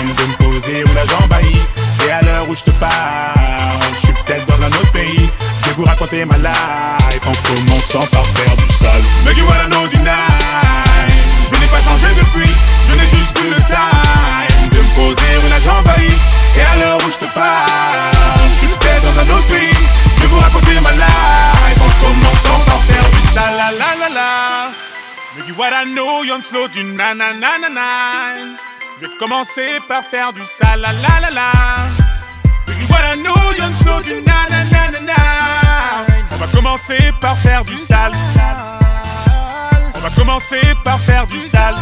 de 0.05 0.47
me 0.47 0.51
poser 0.51 0.84
où 0.84 0.95
la 0.95 1.05
jambe 1.07 1.32
aille. 1.32 1.61
Et 2.07 2.11
à 2.11 2.20
l'heure 2.22 2.49
où 2.49 2.55
je 2.55 2.62
te 2.62 2.70
parle, 2.72 2.91
je 3.95 4.07
suis 4.07 4.12
peut-être 4.12 4.47
dans 4.47 4.64
un 4.64 4.68
autre 4.68 4.93
pays. 4.93 5.28
Je 5.70 5.76
vais 5.76 5.82
vous 5.82 5.88
raconter 5.88 6.24
ma 6.24 6.36
life 6.36 7.22
en 7.24 7.54
commençant 7.54 8.04
par 8.10 8.26
faire 8.26 8.56
du 8.56 8.72
sol. 8.74 8.90
Make 9.24 9.38
you 9.38 9.44
I 9.44 9.68
know 9.70 9.86
nine. 10.02 10.10
Je 11.48 11.60
n'ai 11.60 11.66
pas 11.66 11.80
changé 11.80 12.08
depuis, 12.08 12.50
je 12.88 12.96
n'ai 12.96 13.06
juste 13.06 13.32
plus 13.34 13.50
le 13.50 13.62
time 13.68 14.68
de 14.68 14.78
me 14.78 14.94
poser 14.94 15.48
la 15.48 15.60
jambe 15.60 15.86
aille. 15.86 16.10
Et 16.56 16.60
à 16.60 16.76
l'heure 16.76 16.98
où 16.98 17.08
je 17.08 17.24
te 17.24 17.32
parle, 17.32 18.48
je 18.52 18.58
suis 18.58 18.66
peut-être 18.66 19.14
dans 19.14 19.20
un 19.20 19.36
autre 19.36 19.46
pays. 19.46 19.86
Je 20.16 20.22
vais 20.22 20.26
vous 20.26 20.40
raconter 20.40 20.80
ma 20.80 20.90
life 20.90 21.80
en 21.80 22.04
commençant 22.04 22.58
par 22.66 22.80
faire 22.80 23.08
du 23.08 23.28
sale. 23.28 23.54
La 23.56 23.70
la 23.70 24.08
la 24.08 24.08
la. 24.08 25.84
Know, 25.94 26.24
young 26.24 26.42
slow 26.42 26.66
du 26.66 26.82
na 26.82 27.14
na 27.14 27.32
na 27.32 27.58
na 27.60 27.68
na. 27.68 28.34
Je 29.00 29.06
vais 29.06 29.16
commencer 29.18 29.78
par 29.88 30.02
faire 30.10 30.32
du 30.32 30.42
sale. 30.44 30.84
Young 33.59 33.74
slow 33.74 34.01
du. 34.03 34.12
On 36.32 36.36
va 36.36 36.47
commencer 36.47 37.12
par 37.20 37.36
faire 37.38 37.64
du 37.64 37.76
sale. 37.76 38.12
On 39.95 40.01
va 40.01 40.11
commencer 40.11 40.61
par 40.84 40.99
faire 40.99 41.26
du 41.26 41.41
sale. 41.41 41.74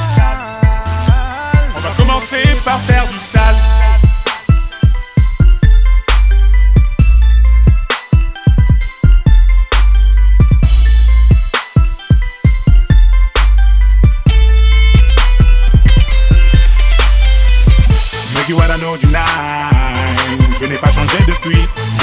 On 1.77 1.81
va 1.81 1.91
commencer 1.97 2.43
par 2.65 2.81
faire 2.81 3.07
du 3.07 3.19
sale. 3.19 3.98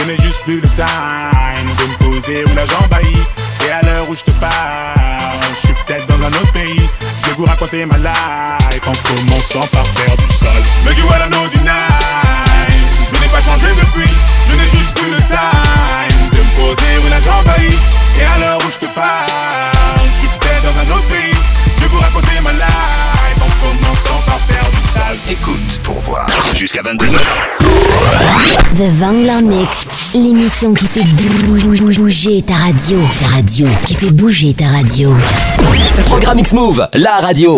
Je 0.05 0.11
n'ai 0.11 0.21
juste 0.21 0.41
plus 0.43 0.59
le 0.59 0.67
time 0.69 0.85
de 1.65 2.07
me 2.07 2.11
poser 2.11 2.43
où 2.45 2.55
la 2.55 2.65
jambe 2.65 2.93
aille. 2.93 3.17
Et 3.67 3.71
à 3.71 3.81
l'heure 3.81 4.07
où 4.09 4.15
je 4.15 4.21
te 4.21 4.31
parle, 4.39 5.33
je 5.61 5.67
suis 5.67 5.73
peut-être 5.85 6.05
dans 6.05 6.23
un 6.25 6.29
autre 6.29 6.51
pays. 6.51 6.81
Je 7.23 7.27
vais 7.27 7.33
vous 7.37 7.45
raconter 7.45 7.85
ma 7.85 7.97
life 7.97 8.87
en 8.87 8.91
commençant 8.91 9.65
par 9.71 9.87
faire 9.87 10.15
du 10.17 10.33
sol. 10.33 10.61
Make 10.85 10.97
you 10.99 11.05
I 11.05 11.29
know 11.29 11.47
nine. 11.63 12.89
Je 13.11 13.19
n'ai 13.19 13.27
pas 13.29 13.41
changé 13.41 13.67
depuis, 13.67 14.09
je 14.49 14.55
n'ai 14.55 14.69
juste 14.77 14.95
plus 14.95 15.11
le 15.11 15.21
time 15.27 16.29
de 16.31 16.37
me 16.37 16.55
poser 16.55 16.97
où 17.05 17.09
la 17.09 17.19
jambe 17.19 17.47
aille. 17.57 17.77
Et 18.19 18.23
à 18.23 18.39
l'heure 18.39 18.59
où 18.59 18.69
je 18.69 18.85
te 18.85 18.93
parle, 18.93 20.07
je 20.13 20.19
suis 20.19 20.27
peut-être 20.27 20.63
dans 20.63 20.79
un 20.79 20.97
autre 20.97 21.07
pays. 21.07 21.33
Je 21.77 21.81
vais 21.81 21.87
vous 21.87 21.99
raconter 21.99 22.39
ma 22.43 22.53
life 22.53 23.14
en 23.63 23.69
commençant 23.77 24.21
par 24.25 24.39
faire 24.47 24.69
du 24.71 24.87
sale. 24.89 25.17
Écoute 25.29 25.79
pour 25.83 25.99
voir. 26.01 26.27
Jusqu'à 26.55 26.81
22h. 26.81 27.17
The 28.75 28.89
Vangler 28.99 29.41
Mix, 29.43 30.11
l'émission 30.13 30.73
qui 30.73 30.85
fait 30.87 31.03
bou- 31.03 31.93
bouger 32.01 32.41
ta 32.41 32.55
radio. 32.55 32.97
Ta 33.21 33.27
radio, 33.35 33.67
qui 33.85 33.93
fait 33.93 34.11
bouger 34.11 34.53
ta 34.53 34.65
radio. 34.67 35.15
Programme 36.05 36.39
X-Move, 36.39 36.87
la 36.93 37.13
radio. 37.21 37.53